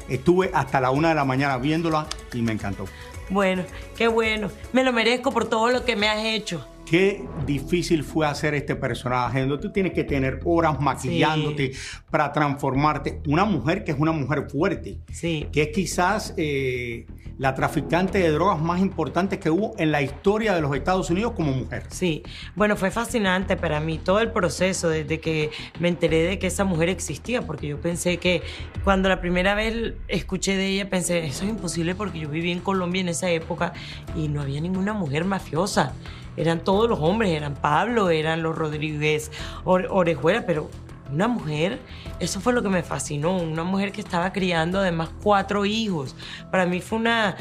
Estuve 0.09 0.51
hasta 0.53 0.81
la 0.81 0.91
una 0.91 1.09
de 1.09 1.15
la 1.15 1.23
mañana 1.23 1.57
viéndola 1.57 2.07
y 2.33 2.41
me 2.41 2.51
encantó. 2.51 2.85
Bueno, 3.29 3.63
qué 3.95 4.09
bueno. 4.09 4.49
Me 4.73 4.83
lo 4.83 4.91
merezco 4.91 5.31
por 5.31 5.45
todo 5.45 5.69
lo 5.69 5.85
que 5.85 5.95
me 5.95 6.09
has 6.09 6.23
hecho. 6.25 6.65
Qué 6.89 7.21
difícil 7.45 8.01
fue 8.03 8.25
hacer 8.25 8.53
este 8.53 8.73
personaje, 8.75 9.41
donde 9.41 9.57
tú 9.57 9.71
tienes 9.73 9.91
que 9.91 10.05
tener 10.05 10.39
horas 10.45 10.79
maquillándote 10.79 11.71
para 12.09 12.31
transformarte. 12.31 13.21
Una 13.27 13.43
mujer 13.43 13.83
que 13.83 13.91
es 13.91 13.99
una 13.99 14.13
mujer 14.13 14.47
fuerte, 14.49 14.99
Sí. 15.11 15.47
que 15.51 15.63
es 15.63 15.69
quizás 15.73 16.33
eh, 16.37 17.05
la 17.37 17.53
traficante 17.55 18.19
de 18.19 18.29
drogas 18.31 18.61
más 18.61 18.79
importante 18.79 19.37
que 19.37 19.49
hubo 19.49 19.75
en 19.77 19.91
la 19.91 20.01
historia 20.01 20.55
de 20.55 20.61
los 20.61 20.73
Estados 20.73 21.09
Unidos 21.09 21.33
como 21.33 21.51
mujer. 21.51 21.83
Sí, 21.89 22.23
bueno, 22.55 22.77
fue 22.77 22.89
fascinante 22.89 23.57
para 23.57 23.81
mí 23.81 23.97
todo 23.97 24.21
el 24.21 24.31
proceso 24.31 24.87
desde 24.87 25.19
que 25.19 25.51
me 25.79 25.89
enteré 25.89 26.23
de 26.23 26.39
que 26.39 26.47
esa 26.47 26.63
mujer 26.63 26.87
existía, 26.87 27.41
porque 27.41 27.67
yo 27.67 27.81
pensé 27.81 28.15
que 28.17 28.41
cuando 28.85 29.09
la 29.09 29.19
primera 29.19 29.55
vez 29.55 29.93
escuché 30.07 30.55
de 30.55 30.67
ella, 30.67 30.89
pensé, 30.89 31.25
eso 31.25 31.43
es 31.43 31.49
imposible 31.49 31.95
porque 31.95 32.19
yo 32.19 32.29
viví 32.29 32.51
en 32.51 32.59
Colombia 32.61 33.01
en 33.01 33.09
esa 33.09 33.29
época 33.29 33.73
y 34.15 34.29
no 34.29 34.41
había 34.41 34.61
ninguna 34.61 34.93
mujer 34.93 35.25
mafiosa. 35.25 35.93
Eran 36.37 36.63
todos 36.63 36.89
los 36.89 36.99
hombres, 36.99 37.31
eran 37.31 37.55
Pablo, 37.55 38.09
eran 38.09 38.41
los 38.43 38.55
Rodríguez 38.55 39.31
Ore- 39.65 39.87
Orejuela, 39.89 40.45
pero 40.45 40.69
una 41.11 41.27
mujer, 41.27 41.79
eso 42.19 42.39
fue 42.39 42.53
lo 42.53 42.61
que 42.61 42.69
me 42.69 42.83
fascinó, 42.83 43.37
una 43.37 43.63
mujer 43.63 43.91
que 43.91 44.01
estaba 44.01 44.31
criando 44.33 44.79
además 44.79 45.09
cuatro 45.23 45.65
hijos. 45.65 46.15
Para 46.51 46.65
mí 46.65 46.81
fue 46.81 46.99
una 46.99 47.35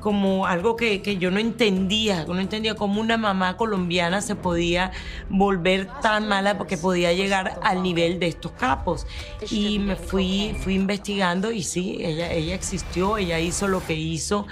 como 0.00 0.46
algo 0.46 0.76
que, 0.76 1.02
que 1.02 1.18
yo 1.18 1.30
no 1.30 1.38
entendía, 1.38 2.24
no 2.24 2.38
entendía 2.40 2.74
cómo 2.74 3.00
una 3.00 3.16
mamá 3.16 3.56
colombiana 3.56 4.20
se 4.20 4.34
podía 4.34 4.90
volver 5.28 5.88
tan 6.02 6.26
mala 6.28 6.58
porque 6.58 6.76
podía 6.76 7.12
llegar 7.12 7.60
al 7.62 7.82
nivel 7.82 8.18
de 8.18 8.26
estos 8.28 8.52
capos. 8.52 9.06
Y 9.50 9.78
me 9.78 9.96
fui, 9.96 10.56
fui 10.60 10.74
investigando 10.74 11.52
y 11.52 11.62
sí, 11.62 11.98
ella, 12.00 12.32
ella 12.32 12.54
existió, 12.54 13.18
ella 13.18 13.38
hizo 13.38 13.68
lo 13.68 13.84
que 13.84 13.94
hizo 13.94 14.46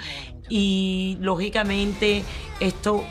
y 0.49 1.17
lógicamente 1.19 2.23
esto 2.59 3.03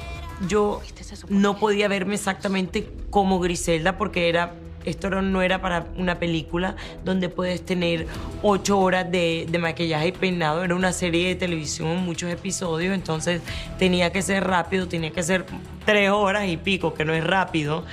yo 0.49 0.81
no 1.29 1.57
podía 1.59 1.89
verme 1.89 2.15
exactamente 2.15 2.89
como 3.11 3.39
Griselda 3.41 3.97
porque 3.97 4.29
era 4.29 4.55
esto 4.85 5.11
no- 5.11 5.43
era 5.43 5.61
para 5.61 5.89
una 5.97 6.21
película 6.21 6.77
donde 7.05 7.29
puedes 7.29 7.65
tener 7.67 8.07
ocho 8.43 8.79
horas 8.79 9.11
de, 9.11 9.47
de 9.51 9.59
maquillaje 9.59 10.09
y 10.09 10.13
peinado. 10.13 10.63
Era 10.63 10.77
una 10.77 10.93
serie 10.93 11.27
de 11.27 11.35
televisión, 11.35 12.05
muchos 12.05 12.31
episodios, 12.31 12.95
entonces 12.95 13.41
tenía 13.81 14.13
que 14.13 14.23
ser 14.23 14.45
rápido, 14.45 14.87
tenía 14.87 15.11
que 15.11 15.25
ser 15.25 15.45
tres 15.85 16.11
horas 16.11 16.47
y 16.47 16.57
pico, 16.57 16.95
que 16.95 17.05
no 17.05 17.15
es 17.15 17.25
rápido. 17.25 17.85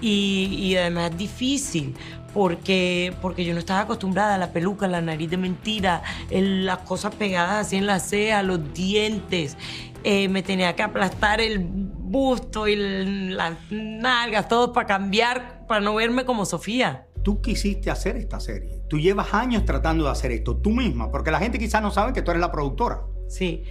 Y, 0.00 0.46
y 0.58 0.76
además 0.76 1.16
difícil. 1.16 1.94
Porque, 2.34 3.12
porque 3.20 3.44
yo 3.44 3.52
no 3.54 3.58
estaba 3.58 3.80
acostumbrada 3.80 4.36
a 4.36 4.38
la 4.38 4.52
peluca, 4.52 4.86
la 4.86 5.00
nariz 5.00 5.30
de 5.30 5.36
mentira, 5.36 6.02
el- 6.30 6.64
las 6.64 6.78
cosas 6.78 7.12
pegadas 7.14 7.66
así 7.66 7.76
en 7.76 7.86
la 7.86 7.98
ceja, 7.98 8.42
los 8.44 8.72
dientes. 8.72 9.56
Eh, 10.04 10.28
me 10.28 10.42
tenía 10.42 10.74
que 10.74 10.82
aplastar 10.82 11.40
el 11.40 11.60
busto 11.62 12.66
y 12.66 12.72
el- 12.72 13.36
las 13.36 13.52
nalgas, 13.70 14.48
todo 14.48 14.72
para 14.72 14.86
cambiar, 14.86 15.66
para 15.66 15.80
no 15.80 15.94
verme 15.94 16.24
como 16.24 16.44
Sofía. 16.44 17.06
Tú 17.22 17.42
quisiste 17.42 17.90
hacer 17.90 18.16
esta 18.16 18.40
serie. 18.40 18.80
Tú 18.88 18.98
llevas 18.98 19.34
años 19.34 19.64
tratando 19.66 20.04
de 20.04 20.10
hacer 20.10 20.32
esto, 20.32 20.56
tú 20.56 20.70
misma, 20.70 21.10
porque 21.10 21.30
la 21.30 21.38
gente 21.38 21.58
quizás 21.58 21.82
no 21.82 21.90
sabe 21.90 22.12
que 22.14 22.22
tú 22.22 22.30
eres 22.30 22.40
la 22.40 22.50
productora. 22.50 23.02
Sí. 23.28 23.62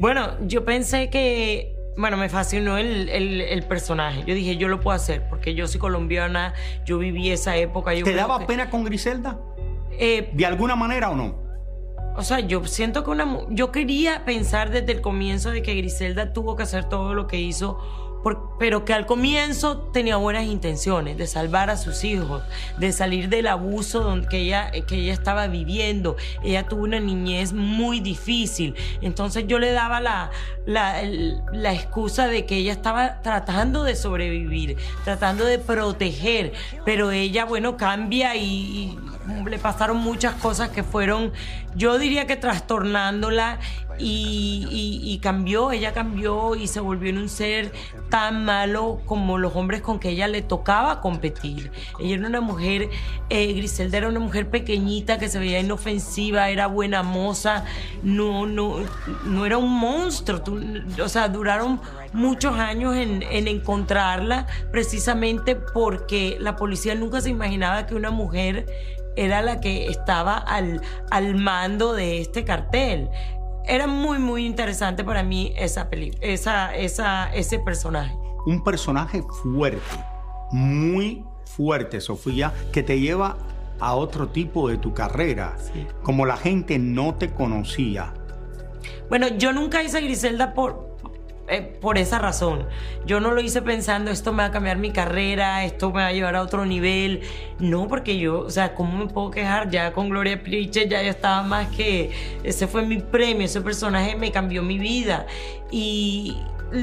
Bueno, 0.00 0.36
yo 0.46 0.64
pensé 0.64 1.08
que, 1.08 1.76
bueno, 1.96 2.16
me 2.16 2.28
fascinó 2.28 2.76
el, 2.78 3.08
el- 3.08 3.40
el 3.40 3.62
personaje. 3.62 4.24
Yo 4.26 4.34
dije, 4.34 4.56
yo 4.56 4.66
lo 4.68 4.80
puedo 4.80 4.96
hacer, 4.96 5.28
porque 5.30 5.54
yo 5.54 5.68
soy 5.68 5.78
colombiana, 5.80 6.54
yo 6.84 6.98
viví 6.98 7.30
esa 7.30 7.56
época. 7.56 7.94
Yo 7.94 8.04
¿Te 8.04 8.14
daba 8.14 8.40
que- 8.40 8.46
pena 8.46 8.68
con 8.68 8.82
Griselda? 8.84 9.38
Eh, 9.92 10.30
¿De 10.34 10.44
alguna 10.46 10.74
manera 10.74 11.10
o 11.10 11.14
no? 11.14 11.41
O 12.16 12.22
sea, 12.22 12.40
yo 12.40 12.64
siento 12.66 13.04
que 13.04 13.10
una... 13.10 13.38
Yo 13.50 13.72
quería 13.72 14.24
pensar 14.24 14.70
desde 14.70 14.92
el 14.92 15.00
comienzo 15.00 15.50
de 15.50 15.62
que 15.62 15.74
Griselda 15.74 16.32
tuvo 16.32 16.56
que 16.56 16.62
hacer 16.64 16.88
todo 16.88 17.14
lo 17.14 17.26
que 17.26 17.40
hizo, 17.40 17.78
por- 18.22 18.56
pero 18.58 18.84
que 18.84 18.92
al 18.92 19.06
comienzo 19.06 19.78
tenía 19.92 20.16
buenas 20.16 20.44
intenciones 20.44 21.16
de 21.16 21.26
salvar 21.26 21.70
a 21.70 21.76
sus 21.76 22.04
hijos, 22.04 22.42
de 22.78 22.92
salir 22.92 23.28
del 23.28 23.48
abuso 23.48 24.00
donde, 24.00 24.28
que, 24.28 24.38
ella, 24.42 24.70
que 24.86 24.94
ella 24.96 25.12
estaba 25.12 25.46
viviendo. 25.48 26.16
Ella 26.44 26.68
tuvo 26.68 26.82
una 26.84 27.00
niñez 27.00 27.52
muy 27.52 27.98
difícil. 28.00 28.74
Entonces 29.00 29.46
yo 29.48 29.58
le 29.58 29.72
daba 29.72 30.00
la, 30.00 30.30
la, 30.66 31.02
la 31.52 31.72
excusa 31.72 32.28
de 32.28 32.46
que 32.46 32.58
ella 32.58 32.72
estaba 32.72 33.22
tratando 33.22 33.82
de 33.84 33.96
sobrevivir, 33.96 34.76
tratando 35.04 35.44
de 35.44 35.58
proteger, 35.58 36.52
pero 36.84 37.10
ella, 37.10 37.44
bueno, 37.44 37.76
cambia 37.76 38.36
y 38.36 38.96
le 39.48 39.58
pasaron 39.58 39.96
muchas 39.98 40.34
cosas 40.34 40.70
que 40.70 40.82
fueron, 40.82 41.32
yo 41.74 41.98
diría 41.98 42.26
que 42.26 42.36
trastornándola 42.36 43.58
y, 43.98 45.18
cambió, 45.22 45.70
ella 45.70 45.92
cambió 45.92 46.56
y 46.56 46.66
se 46.66 46.80
volvió 46.80 47.10
en 47.10 47.18
un 47.18 47.28
ser 47.28 47.72
tan 48.10 48.44
malo 48.44 49.00
como 49.06 49.38
los 49.38 49.54
hombres 49.54 49.80
con 49.80 50.00
que 50.00 50.08
ella 50.10 50.26
le 50.28 50.42
tocaba 50.42 51.00
competir. 51.00 51.70
Ella 52.00 52.16
era 52.16 52.26
una 52.26 52.40
mujer, 52.40 52.88
eh, 53.30 53.52
Griselda 53.52 53.98
era 53.98 54.08
una 54.08 54.18
mujer 54.18 54.50
pequeñita 54.50 55.18
que 55.18 55.28
se 55.28 55.38
veía 55.38 55.60
inofensiva, 55.60 56.48
era 56.50 56.66
buena 56.66 57.02
moza, 57.02 57.64
no, 58.02 58.46
no, 58.46 58.76
no 59.24 59.46
era 59.46 59.56
un 59.58 59.70
monstruo, 59.72 60.42
tú- 60.42 60.60
o 61.02 61.08
sea, 61.08 61.28
duraron 61.28 61.80
muchos 62.12 62.58
años 62.58 62.96
en, 62.96 63.22
en 63.22 63.46
encontrarla 63.46 64.46
precisamente 64.72 65.54
porque 65.54 66.36
la 66.40 66.56
policía 66.56 66.94
nunca 66.94 67.20
se 67.20 67.30
imaginaba 67.30 67.86
que 67.86 67.94
una 67.94 68.10
mujer 68.10 68.66
era 69.16 69.42
la 69.42 69.60
que 69.60 69.88
estaba 69.88 70.36
al, 70.36 70.80
al 71.10 71.34
mando 71.34 71.92
de 71.92 72.20
este 72.20 72.44
cartel. 72.44 73.10
Era 73.66 73.86
muy, 73.86 74.18
muy 74.18 74.44
interesante 74.44 75.04
para 75.04 75.22
mí 75.22 75.52
esa 75.56 75.88
peli 75.88 76.12
esa, 76.20 76.74
esa, 76.74 77.32
ese 77.32 77.58
personaje. 77.58 78.14
Un 78.46 78.64
personaje 78.64 79.22
fuerte, 79.42 80.04
muy 80.50 81.24
fuerte, 81.44 82.00
Sofía, 82.00 82.52
que 82.72 82.82
te 82.82 82.98
lleva 82.98 83.36
a 83.78 83.94
otro 83.94 84.28
tipo 84.28 84.68
de 84.68 84.78
tu 84.78 84.94
carrera. 84.94 85.56
Como 86.02 86.26
la 86.26 86.36
gente 86.36 86.78
no 86.78 87.14
te 87.14 87.32
conocía. 87.32 88.14
Bueno, 89.08 89.28
yo 89.28 89.52
nunca 89.52 89.82
hice 89.82 90.00
Griselda 90.00 90.54
por, 90.54 90.91
eh, 91.48 91.60
por 91.80 91.98
esa 91.98 92.18
razón. 92.18 92.66
Yo 93.04 93.20
no 93.20 93.32
lo 93.32 93.40
hice 93.40 93.62
pensando, 93.62 94.10
esto 94.10 94.32
me 94.32 94.38
va 94.38 94.46
a 94.46 94.50
cambiar 94.52 94.78
mi 94.78 94.92
carrera, 94.92 95.64
esto 95.64 95.90
me 95.90 96.02
va 96.02 96.06
a 96.08 96.12
llevar 96.12 96.36
a 96.36 96.42
otro 96.42 96.64
nivel. 96.64 97.22
No, 97.58 97.88
porque 97.88 98.18
yo, 98.18 98.40
o 98.40 98.50
sea, 98.50 98.74
¿cómo 98.74 99.04
me 99.04 99.12
puedo 99.12 99.30
quejar? 99.30 99.68
Ya 99.68 99.92
con 99.92 100.08
Gloria 100.08 100.42
Pritchett 100.42 100.88
ya 100.88 101.02
yo 101.02 101.10
estaba 101.10 101.42
más 101.42 101.68
que... 101.68 102.10
Ese 102.44 102.66
fue 102.66 102.86
mi 102.86 102.98
premio, 102.98 103.44
ese 103.44 103.60
personaje 103.60 104.14
me 104.14 104.30
cambió 104.30 104.62
mi 104.62 104.78
vida. 104.78 105.26
Y 105.70 106.36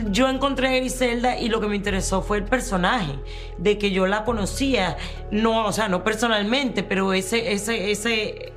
yo 0.09 0.29
encontré 0.29 0.67
a 0.67 0.71
Griselda 0.71 1.37
y 1.39 1.49
lo 1.49 1.61
que 1.61 1.67
me 1.67 1.75
interesó 1.75 2.21
fue 2.21 2.37
el 2.37 2.43
personaje, 2.43 3.13
de 3.57 3.77
que 3.77 3.91
yo 3.91 4.07
la 4.07 4.23
conocía, 4.23 4.97
no, 5.31 5.65
o 5.65 5.71
sea, 5.71 5.87
no 5.87 6.03
personalmente, 6.03 6.83
pero 6.83 7.13
ese, 7.13 7.53
ese, 7.53 7.91
ese, 7.91 8.53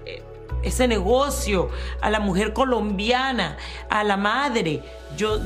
ese 0.62 0.88
negocio, 0.88 1.71
a 2.01 2.11
la 2.11 2.21
mujer 2.21 2.53
colombiana, 2.53 3.57
a 3.88 4.05
la 4.05 4.17
madre, 4.17 4.83
yo 5.17 5.38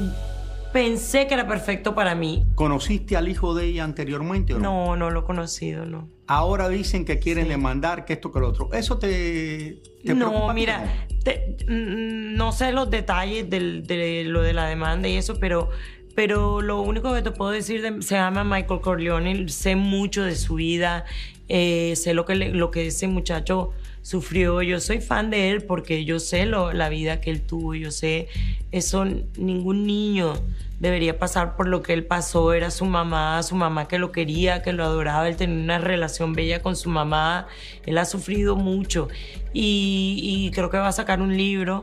pensé 0.77 1.27
que 1.27 1.33
era 1.33 1.47
perfecto 1.49 1.95
para 1.95 2.15
mí. 2.15 2.45
¿Conociste 2.55 3.17
al 3.17 3.29
hijo 3.29 3.55
de 3.55 3.65
ella 3.65 3.83
anteriormente 3.85 4.53
o 4.53 4.59
no? 4.59 4.62
No, 4.89 4.97
no 4.97 5.11
lo 5.11 5.21
he 5.21 5.25
conocido, 5.25 5.87
no. 5.87 6.11
Ahora 6.27 6.69
dicen 6.69 7.07
que 7.07 7.19
quieren 7.19 7.49
demandar, 7.49 8.05
que 8.05 8.12
esto, 8.12 8.31
que 8.31 8.41
lo 8.41 8.49
otro. 8.49 8.69
¿Eso 8.75 8.99
te, 8.99 9.81
te 10.05 10.15
No, 10.15 10.29
preocupa 10.29 10.53
mira, 10.53 11.07
te- 11.25 11.57
mm, 11.67 12.37
no 12.37 12.53
sé 12.53 12.73
los 12.73 12.91
detalles 12.91 13.49
del- 13.49 13.87
de 13.87 14.25
lo 14.25 14.43
de 14.43 14.53
la 14.53 14.67
demanda 14.67 15.09
y 15.09 15.17
eso, 15.17 15.39
pero, 15.41 15.71
pero 16.15 16.61
lo 16.61 16.83
único 16.83 17.15
que 17.15 17.23
te 17.23 17.31
puedo 17.31 17.53
decir 17.53 17.81
de- 17.81 18.03
se 18.03 18.17
llama 18.17 18.45
Michael 18.45 18.81
Corleone, 18.83 19.49
sé 19.49 19.77
mucho 19.77 20.25
de 20.25 20.37
su 20.37 20.57
vida, 20.57 21.07
eh, 21.49 21.95
sé 21.97 22.12
lo 22.12 22.27
que, 22.27 22.35
le- 22.35 22.51
lo 22.51 22.71
que 22.71 22.89
ese 22.89 23.09
muchacho 23.09 23.71
sufrió, 24.07 24.62
yo 24.62 24.79
soy 24.79 25.01
fan 25.01 25.31
de 25.31 25.51
él 25.51 25.64
porque 25.64 26.05
yo 26.05 26.21
sé 26.21 26.47
lo- 26.47 26.73
la 26.73 26.88
vida 26.88 27.21
que 27.21 27.29
él 27.29 27.42
tuvo, 27.42 27.75
yo 27.75 27.90
sé, 27.90 28.29
eso 28.71 29.05
ningún 29.37 29.85
niño 29.85 30.35
debería 30.79 31.19
pasar 31.19 31.57
por 31.57 31.66
lo 31.66 31.83
que 31.83 31.92
él 31.92 32.05
pasó, 32.05 32.53
era 32.53 32.71
su 32.71 32.85
mamá, 32.85 33.42
su 33.42 33.57
mamá 33.57 33.88
que 33.88 33.99
lo 33.99 34.12
quería, 34.12 34.62
que 34.62 34.73
lo 34.73 34.85
adoraba, 34.85 35.29
él 35.29 35.35
tenía 35.35 35.57
una 35.61 35.79
relación 35.79 36.35
bella 36.35 36.62
con 36.62 36.77
su 36.77 36.88
mamá, 36.88 37.49
él 37.85 37.99
ha 37.99 38.05
sufrido 38.05 38.55
mucho. 38.55 39.09
Y, 39.53 40.21
y 40.23 40.53
creo 40.53 40.71
que 40.71 40.77
va 40.79 40.87
a 40.87 40.92
sacar 40.92 41.21
un 41.21 41.37
libro. 41.37 41.83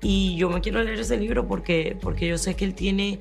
Y 0.00 0.36
yo 0.36 0.50
me 0.50 0.60
quiero 0.60 0.80
leer 0.80 1.00
ese 1.00 1.16
libro 1.16 1.48
porque, 1.48 1.96
porque 2.00 2.28
yo 2.28 2.38
sé 2.38 2.54
que 2.54 2.66
él 2.66 2.74
tiene, 2.74 3.18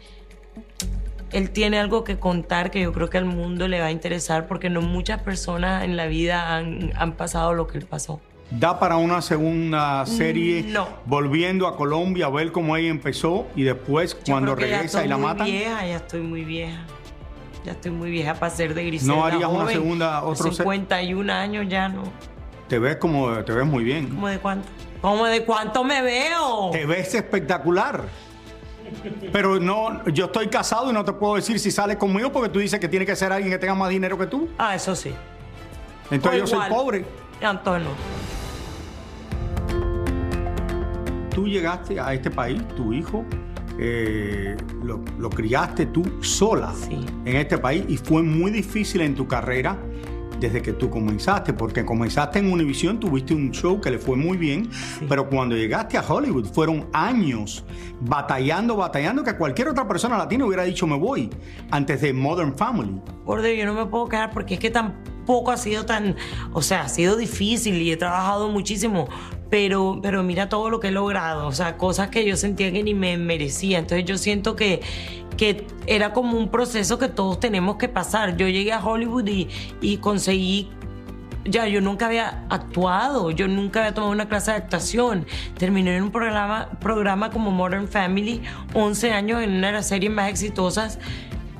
él 1.32 1.50
tiene 1.50 1.80
algo 1.80 2.04
que 2.04 2.20
contar 2.20 2.70
que 2.70 2.82
yo 2.82 2.94
creo 2.94 3.10
que 3.10 3.18
al 3.18 3.26
mundo 3.26 3.68
le 3.68 3.80
va 3.80 3.88
a 3.88 3.92
interesar 3.92 4.46
porque 4.46 4.70
no 4.70 4.82
muchas 4.82 5.24
personas 5.24 5.86
en 5.86 5.98
la 5.98 6.06
vida 6.06 6.56
han, 6.56 6.92
han 6.96 7.13
pasado 7.13 7.56
lo 7.56 7.66
que 7.66 7.80
él 7.80 7.86
pasó. 7.88 8.22
Da 8.60 8.80
para 8.80 8.98
una 8.98 9.22
segunda 9.22 10.06
serie 10.06 10.63
No. 10.68 10.88
volviendo 11.06 11.68
a 11.68 11.76
Colombia 11.76 12.28
a 12.28 12.30
ver 12.30 12.52
cómo 12.52 12.76
ella 12.78 12.89
empezó 12.89 13.48
y 13.56 13.63
después 13.63 14.16
Yo 14.24 14.34
cuando 14.34 14.56
creo 14.56 14.66
que 14.68 14.70
ya 14.72 14.78
regresa 14.78 14.98
estoy 15.00 15.06
y 15.08 15.10
la 15.10 15.18
muy 15.18 15.26
matan. 15.26 15.46
vieja, 15.48 15.86
ya 15.88 15.96
estoy 15.96 16.22
muy 16.22 16.44
vieja. 16.46 16.86
Ya 17.66 17.72
estoy 17.72 17.92
muy 17.92 18.12
vieja 18.12 18.36
para 18.36 18.54
ser 18.54 18.74
de 18.76 18.86
Griselda 18.86 19.16
¿No 19.16 19.26
harías 19.26 19.50
una 19.50 19.62
joven. 19.62 19.74
segunda- 19.74 20.24
otro 20.24 20.52
se- 20.52 20.58
51 20.63 21.30
años 21.34 21.66
ya 21.68 21.89
no. 21.89 22.04
Te 22.68 22.78
ves 22.78 22.98
como 22.98 23.30
te 23.44 23.54
ves 23.54 23.66
muy 23.66 23.84
bien. 23.84 24.10
¿Cómo 24.10 24.28
de 24.28 24.38
cuánto? 24.38 24.68
¿Cómo 25.02 25.26
de 25.26 25.44
cuánto 25.46 25.84
me 25.84 26.02
veo? 26.02 26.70
Te 26.72 26.86
ves 26.86 27.16
espectacular. 27.16 28.04
Pero 29.32 29.60
no, 29.60 30.06
yo 30.10 30.26
estoy 30.26 30.48
casado 30.48 30.92
y 30.92 30.94
no 30.94 31.04
te 31.04 31.13
puedo 31.13 31.36
decir 31.36 31.58
si 31.60 31.72
sales 31.72 31.98
conmigo 31.98 32.32
porque 32.32 32.50
tú 32.50 32.60
dices 32.60 32.80
que 32.80 32.88
tiene 32.88 33.06
que 33.06 33.16
ser 33.16 33.32
alguien 33.32 33.52
que 33.52 33.58
tenga 33.58 33.74
más 33.74 33.89
dinero 33.89 34.18
que 34.18 34.28
tú. 34.28 34.48
Ah, 34.60 34.76
eso 34.76 34.96
sí. 34.96 35.12
Entonces 36.12 36.42
O 36.42 36.46
yo 36.46 36.48
soy 36.48 36.66
igual. 36.66 36.70
pobre. 36.70 37.06
Antonio. 37.42 37.89
Tú 41.43 41.49
llegaste 41.49 41.99
a 41.99 42.13
este 42.13 42.32
país, 42.32 42.65
tu 42.77 42.93
hijo, 42.93 43.25
eh, 43.77 44.56
lo, 44.82 45.03
lo 45.19 45.29
criaste 45.29 45.88
tú 45.88 46.01
sola 46.21 46.73
en 46.89 47.36
este 47.36 47.58
país 47.58 47.84
y 47.89 47.97
fue 47.97 48.23
muy 48.23 48.49
difícil 48.49 49.01
en 49.01 49.13
tu 49.13 49.27
carrera 49.27 49.77
desde 50.39 50.62
que 50.62 50.71
tú 50.71 50.89
comenzaste, 50.89 51.51
porque 51.51 51.84
comenzaste 51.84 52.39
en 52.39 52.49
Univision, 52.49 52.97
tuviste 52.97 53.34
un 53.34 53.51
show 53.51 53.82
que 53.82 53.91
le 53.91 53.99
fue 53.99 54.15
muy 54.15 54.38
bien, 54.38 54.69
pero 55.10 55.29
cuando 55.29 55.58
llegaste 55.58 55.97
a 55.97 56.01
Hollywood 56.01 56.45
fueron 56.45 56.88
años 56.93 57.65
batallando, 57.99 58.77
batallando, 58.77 59.21
que 59.21 59.36
cualquier 59.36 59.67
otra 59.67 59.86
persona 59.86 60.17
latina 60.17 60.45
hubiera 60.45 60.63
dicho 60.63 60.88
me 60.88 60.95
voy 60.95 61.29
antes 61.71 61.99
de 61.99 62.13
Modern 62.13 62.56
Family. 62.56 63.01
Gordo, 63.25 63.49
yo 63.49 63.65
no 63.65 63.73
me 63.73 63.86
puedo 63.86 64.08
quedar 64.08 64.32
porque 64.32 64.53
es 64.53 64.62
que 64.62 64.69
tan, 64.69 64.95
tampoco 65.24 65.52
ha 65.52 65.58
sido 65.58 65.86
tan, 65.86 66.18
o 66.52 66.62
sea, 66.62 66.82
ha 66.82 66.90
sido 66.90 67.16
difícil 67.16 67.82
y 67.82 67.94
he 67.94 67.98
trabajado 67.98 68.50
muchísimo, 68.50 69.08
pero, 69.50 70.00
pero 70.02 70.22
mira 70.22 70.50
todo 70.50 70.70
lo 70.70 70.82
que 70.82 70.90
he 70.90 70.92
logrado, 70.92 71.48
o 71.48 71.52
sea, 71.54 71.78
cosas 71.78 72.10
que 72.10 72.26
yo 72.26 72.36
sentía 72.36 72.74
que 72.74 72.84
ni 72.84 72.94
me 72.94 73.16
merecía. 73.18 73.80
Entonces 73.80 74.06
yo 74.06 74.18
siento 74.18 74.58
que, 74.58 74.82
que 75.38 75.66
era 75.88 76.12
como 76.12 76.38
un 76.38 76.50
proceso 76.50 77.00
que 77.00 77.08
todos 77.08 77.40
tenemos 77.40 77.78
que 77.78 77.88
pasar. 77.88 78.36
Yo 78.36 78.50
llegué 78.50 78.74
a 78.74 78.84
Hollywood 78.84 79.28
y, 79.28 79.48
y 79.80 79.98
conseguí 79.98 80.70
ya 81.46 81.68
yo 81.68 81.82
nunca 81.82 82.08
había 82.08 82.46
actuado, 82.50 83.32
yo 83.32 83.48
nunca 83.48 83.80
había 83.80 83.94
tomado 83.94 84.12
una 84.12 84.28
clase 84.28 84.52
de 84.52 84.58
actuación. 84.58 85.26
Terminé 85.58 85.96
en 85.96 86.04
un 86.04 86.12
programa, 86.12 86.70
programa 86.82 87.30
como 87.30 87.52
Modern 87.52 87.88
Family, 87.88 88.42
11 88.74 89.12
años 89.12 89.42
en 89.42 89.52
una 89.52 89.68
de 89.68 89.74
las 89.74 89.88
series 89.88 90.12
más 90.12 90.30
exitosas, 90.30 91.00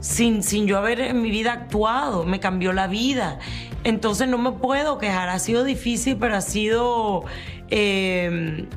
sin, 0.03 0.43
sin 0.43 0.67
yo 0.67 0.77
haber 0.77 0.99
en 0.99 1.21
mi 1.21 1.31
vida 1.31 1.53
actuado, 1.53 2.25
me 2.25 2.41
cambió 2.41 2.73
la 2.73 2.87
vida. 2.87 3.39
Entonces 3.85 4.27
no 4.27 4.37
me 4.37 4.51
puedo 4.51 4.97
quejar, 4.97 5.29
ha 5.29 5.39
sido 5.39 5.63
difícil, 5.63 6.17
pero 6.17 6.35
ha 6.35 6.41
sido... 6.41 7.23
eh, 7.69 8.67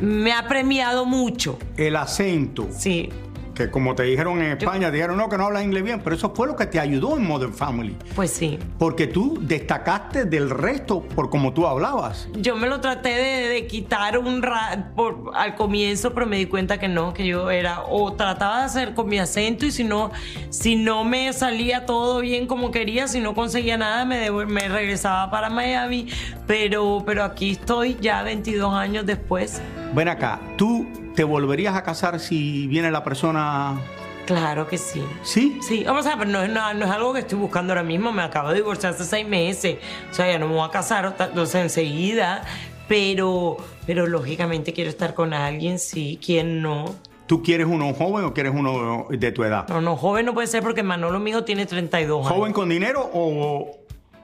me 0.00 0.32
ha 0.32 0.48
premiado 0.48 1.04
mucho. 1.04 1.58
El 1.76 1.96
acento. 1.96 2.66
Sí. 2.72 3.10
Que 3.54 3.70
como 3.70 3.94
te 3.94 4.04
dijeron 4.04 4.40
en 4.40 4.52
España, 4.56 4.90
dijeron 4.90 5.16
no, 5.18 5.28
que 5.28 5.36
no 5.36 5.44
hablas 5.46 5.62
inglés 5.64 5.82
bien, 5.82 6.00
pero 6.02 6.16
eso 6.16 6.32
fue 6.34 6.46
lo 6.46 6.56
que 6.56 6.64
te 6.66 6.80
ayudó 6.80 7.16
en 7.18 7.26
Modern 7.26 7.52
Family. 7.52 7.94
Pues 8.14 8.30
sí. 8.30 8.58
Porque 8.78 9.06
tú 9.06 9.38
destacaste 9.42 10.24
del 10.24 10.48
resto 10.48 11.00
por 11.02 11.28
como 11.28 11.52
tú 11.52 11.66
hablabas. 11.66 12.28
Yo 12.34 12.56
me 12.56 12.66
lo 12.66 12.80
traté 12.80 13.10
de, 13.10 13.48
de 13.48 13.66
quitar 13.66 14.16
un 14.18 14.40
ra- 14.42 14.92
por, 14.96 15.32
al 15.34 15.54
comienzo, 15.54 16.14
pero 16.14 16.26
me 16.26 16.38
di 16.38 16.46
cuenta 16.46 16.78
que 16.78 16.88
no, 16.88 17.12
que 17.12 17.26
yo 17.26 17.50
era 17.50 17.82
o 17.88 18.14
trataba 18.14 18.60
de 18.60 18.64
hacer 18.64 18.94
con 18.94 19.08
mi 19.08 19.18
acento 19.18 19.66
y 19.66 19.70
si 19.70 19.84
no, 19.84 20.10
si 20.48 20.76
no 20.76 21.04
me 21.04 21.30
salía 21.34 21.84
todo 21.84 22.20
bien 22.20 22.46
como 22.46 22.70
quería, 22.70 23.06
si 23.06 23.20
no 23.20 23.34
conseguía 23.34 23.76
nada, 23.76 24.04
me, 24.06 24.30
me 24.30 24.68
regresaba 24.68 25.30
para 25.30 25.50
Miami. 25.50 26.08
Pero, 26.46 27.02
pero 27.04 27.22
aquí 27.22 27.50
estoy 27.52 27.96
ya 28.00 28.22
22 28.22 28.72
años 28.74 29.04
después. 29.06 29.60
Ven 29.94 30.08
acá, 30.08 30.40
¿tú 30.56 30.86
te 31.14 31.24
volverías 31.24 31.76
a 31.76 31.82
casar 31.82 32.18
si 32.18 32.66
viene 32.66 32.90
la 32.90 33.04
persona? 33.04 33.78
Claro 34.26 34.66
que 34.66 34.78
sí. 34.78 35.02
¿Sí? 35.22 35.58
Sí, 35.60 35.84
o 35.86 36.02
sea, 36.02 36.16
pero 36.16 36.30
no 36.30 36.42
es, 36.42 36.50
nada- 36.50 36.72
no 36.74 36.86
es 36.86 36.90
algo 36.90 37.12
que 37.12 37.20
estoy 37.20 37.38
buscando 37.38 37.72
ahora 37.72 37.82
mismo. 37.82 38.12
Me 38.12 38.22
acabo 38.22 38.48
de 38.50 38.54
divorciar 38.56 38.94
hace 38.94 39.04
seis 39.04 39.26
meses. 39.28 39.78
O 40.10 40.14
sea, 40.14 40.30
ya 40.30 40.38
no 40.38 40.48
me 40.48 40.54
voy 40.54 40.66
a 40.66 40.70
casar 40.70 41.14
sea, 41.46 41.62
enseguida. 41.62 42.42
Pero, 42.88 43.56
pero 43.86 44.06
lógicamente 44.06 44.72
quiero 44.72 44.90
estar 44.90 45.14
con 45.14 45.34
alguien, 45.34 45.78
sí. 45.78 46.18
¿Quién 46.24 46.62
no? 46.62 46.94
¿Tú 47.26 47.42
quieres 47.42 47.66
uno 47.66 47.92
joven 47.94 48.24
o 48.24 48.32
quieres 48.34 48.52
uno 48.54 49.06
de 49.10 49.32
tu 49.32 49.44
edad? 49.44 49.66
No, 49.68 49.80
no, 49.80 49.96
joven 49.96 50.26
no 50.26 50.34
puede 50.34 50.46
ser 50.46 50.62
porque 50.62 50.82
Manolo 50.82 51.18
mío 51.18 51.44
tiene 51.44 51.66
32 51.66 52.24
años. 52.26 52.36
¿Joven 52.38 52.52
con 52.52 52.68
dinero 52.68 53.08
o, 53.12 53.70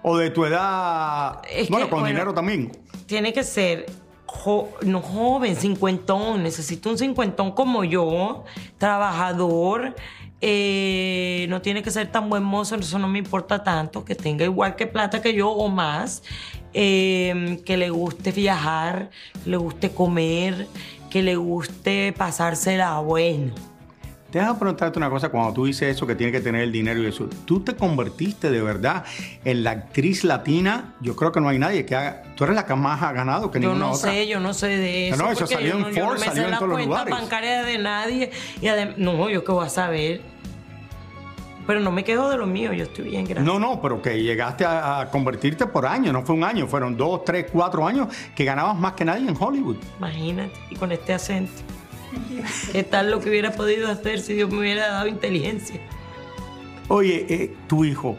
o 0.03 0.17
de 0.19 0.31
tu 0.31 0.45
edad? 0.45 1.41
Es 1.51 1.69
bueno, 1.69 1.87
que, 1.87 1.91
con 1.91 2.01
bueno, 2.01 2.13
dinero 2.15 2.35
también. 2.35 2.73
Tiene 3.07 3.33
que 3.33 3.45
ser 3.45 3.87
no 4.83 5.01
joven, 5.01 5.57
cincuentón. 5.57 6.43
Necesito 6.43 6.91
un 6.91 6.99
cincuentón 6.99 7.53
como 7.53 7.85
yo, 7.85 8.45
trabajador. 8.79 9.95
eh, 10.41 11.47
no 11.49 11.61
tiene 11.63 11.83
que 11.83 11.91
ser 11.91 12.13
tan 12.13 12.29
buen 12.31 12.45
mozo, 12.45 12.77
eso 12.77 12.99
no 12.99 13.09
me 13.09 13.19
importa 13.19 13.65
tanto. 13.65 14.05
Que 14.05 14.15
tenga 14.15 14.45
igual 14.45 14.77
que 14.77 14.87
plata 14.87 15.21
que 15.23 15.35
yo 15.35 15.51
o 15.51 15.69
más. 15.69 16.23
eh, 16.75 17.61
que 17.65 17.77
le 17.77 17.91
guste 17.91 18.31
viajar, 18.33 19.11
que 19.43 19.51
le 19.51 19.57
guste 19.57 19.91
comer, 19.91 20.69
que 21.11 21.23
le 21.23 21.37
guste 21.37 22.13
pasársela 22.13 22.99
bueno. 23.01 23.55
Déjame 24.31 24.59
preguntarte 24.59 24.99
una 24.99 25.09
cosa, 25.09 25.31
cuando 25.31 25.55
tú 25.55 25.65
dices 25.65 25.97
eso, 25.97 26.07
que 26.07 26.15
tiene 26.15 26.31
que 26.31 26.41
tener 26.41 26.61
el 26.61 26.71
dinero 26.71 27.03
y 27.03 27.07
eso, 27.07 27.31
¿tú 27.47 27.61
te 27.61 27.75
convertiste 27.75 28.51
de 28.51 28.61
verdad 28.61 29.05
en 29.43 29.65
la 29.65 29.71
actriz 29.71 30.23
latina? 30.23 30.95
Yo 31.01 31.17
creo 31.17 31.33
que 31.33 31.41
no 31.41 31.49
hay 31.49 31.59
nadie 31.59 31.87
que 31.87 31.97
haga... 31.97 32.25
Tú 32.37 32.45
eres 32.45 32.55
la 32.55 32.67
que 32.67 32.75
más 32.75 33.03
ha 33.03 33.13
ganado 33.13 33.51
que 33.51 33.59
Yo 33.59 33.71
ninguna 33.71 33.87
no 33.87 33.93
otra. 33.93 34.11
sé, 34.13 34.29
yo 34.29 34.39
no 34.39 34.53
sé 34.53 34.67
de 34.67 35.09
eso. 35.09 35.17
No, 35.17 35.31
eso 35.31 35.41
porque 35.41 35.55
salió 35.55 35.69
yo 35.71 35.77
en 35.77 35.81
no, 35.83 35.91
yo 35.91 36.05
no 36.07 36.13
me 36.13 36.19
salió 36.19 36.43
en 36.47 36.55
todos 36.57 36.69
los 36.69 36.85
lugares. 36.85 37.15
bancaria 37.15 37.63
de 37.63 37.79
nadie. 37.79 38.31
Y 38.61 38.67
adem- 38.67 38.97
no, 38.99 39.31
yo 39.31 39.43
qué 39.45 39.51
voy 39.53 39.65
a 39.65 39.71
saber. 39.71 40.21
Pero 41.67 41.81
no 41.81 41.91
me 41.91 42.05
quejo 42.05 42.29
de 42.31 42.37
lo 42.37 42.47
mío, 42.47 42.73
yo 42.75 42.85
estoy 42.85 43.11
bien, 43.11 43.25
gracias. 43.25 43.45
No, 43.47 43.59
no, 43.59 43.81
pero 43.81 44.01
que 44.03 44.23
llegaste 44.23 44.65
a, 44.67 45.01
a 45.01 45.11
convertirte 45.11 45.67
por 45.67 45.85
año, 45.87 46.13
no 46.13 46.23
fue 46.23 46.35
un 46.35 46.45
año, 46.45 46.67
fueron 46.67 46.97
dos, 46.97 47.25
tres, 47.25 47.47
cuatro 47.53 47.87
años 47.87 48.09
que 48.35 48.45
ganabas 48.45 48.79
más 48.79 48.93
que 48.93 49.05
nadie 49.05 49.29
en 49.29 49.37
Hollywood. 49.39 49.77
Imagínate, 49.99 50.53
y 50.71 50.77
con 50.77 50.93
este 50.93 51.13
acento. 51.15 51.53
¿Qué 52.73 52.83
tal 52.85 53.11
lo 53.11 53.21
que 53.21 53.29
hubiera 53.31 53.53
podido 53.53 53.89
hacer 53.89 54.21
si 54.21 54.35
Dios 54.35 54.51
me 54.51 54.59
hubiera 54.59 54.89
dado 54.89 55.07
inteligencia? 55.07 55.81
Oye, 56.89 57.27
eh, 57.29 57.55
tu 57.67 57.85
hijo, 57.85 58.17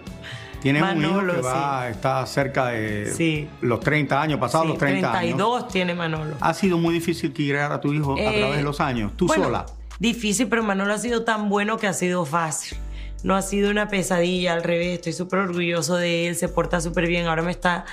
tienes 0.62 0.84
un 0.84 0.88
Manolo, 1.02 1.34
hijo 1.34 1.42
que 1.42 1.48
va, 1.48 1.90
está 1.90 2.26
cerca 2.28 2.68
de 2.68 3.48
los 3.62 3.80
30 3.80 4.22
años, 4.22 4.40
pasados 4.40 4.66
Sí, 4.68 4.70
los 4.70 4.78
30 4.78 5.08
años. 5.10 5.20
32 5.38 5.68
tiene 5.70 5.96
Manolo. 5.96 6.36
¿Ha 6.40 6.54
sido 6.54 6.78
muy 6.78 6.94
difícil 6.94 7.34
criar 7.34 7.72
a 7.72 7.82
tu 7.82 7.94
hijo 7.94 8.16
a 8.16 8.20
Eh, 8.20 8.40
través 8.40 8.58
de 8.58 8.64
los 8.64 8.80
años? 8.80 9.12
¿Tú 9.16 9.26
bueno, 9.28 9.46
sola? 9.46 9.66
Difícil, 9.98 10.48
pero 10.48 10.64
Manolo 10.64 10.94
ha 10.94 10.98
sido 11.00 11.24
tan 11.24 11.50
bueno 11.50 11.78
que 11.78 11.88
ha 11.88 11.94
sido 11.94 12.26
fácil. 12.26 12.78
No 13.24 13.36
ha 13.36 13.42
sido 13.42 13.70
una 13.70 13.90
pesadilla, 13.90 14.54
al 14.54 14.64
revés, 14.64 14.94
estoy 14.96 15.12
súper 15.14 15.40
orgulloso 15.40 15.98
de 15.98 16.28
él, 16.28 16.36
se 16.36 16.48
porta 16.48 16.80
súper 16.80 17.06
bien, 17.08 17.26
ahora 17.28 17.42
me 17.42 17.52
está 17.52 17.86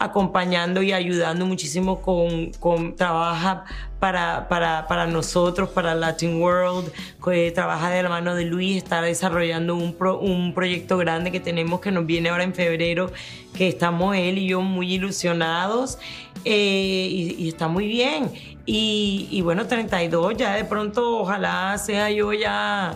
acompañando 0.00 0.82
y 0.82 0.92
ayudando 0.92 1.46
muchísimo 1.46 2.00
con, 2.00 2.52
con 2.58 2.96
trabaja 2.96 3.64
para, 3.98 4.48
para, 4.48 4.86
para 4.88 5.06
nosotros, 5.06 5.68
para 5.68 5.94
Latin 5.94 6.40
World, 6.40 6.90
que 7.22 7.50
trabaja 7.50 7.90
de 7.90 8.02
la 8.02 8.08
mano 8.08 8.34
de 8.34 8.44
Luis, 8.46 8.78
está 8.78 9.02
desarrollando 9.02 9.76
un, 9.76 9.92
pro- 9.94 10.18
un 10.18 10.54
proyecto 10.54 10.96
grande 10.96 11.30
que 11.30 11.38
tenemos 11.38 11.80
que 11.80 11.92
nos 11.92 12.06
viene 12.06 12.30
ahora 12.30 12.44
en 12.44 12.54
febrero, 12.54 13.12
que 13.54 13.68
estamos 13.68 14.16
él 14.16 14.38
y 14.38 14.48
yo 14.48 14.62
muy 14.62 14.94
ilusionados 14.94 15.98
eh, 16.46 17.08
y, 17.10 17.36
y 17.38 17.48
está 17.48 17.68
muy 17.68 17.86
bien. 17.86 18.30
Y, 18.64 19.28
y 19.30 19.42
bueno, 19.42 19.66
32, 19.66 20.34
ya 20.36 20.54
de 20.54 20.64
pronto 20.64 21.18
ojalá 21.20 21.76
sea 21.76 22.10
yo 22.10 22.32
ya 22.32 22.94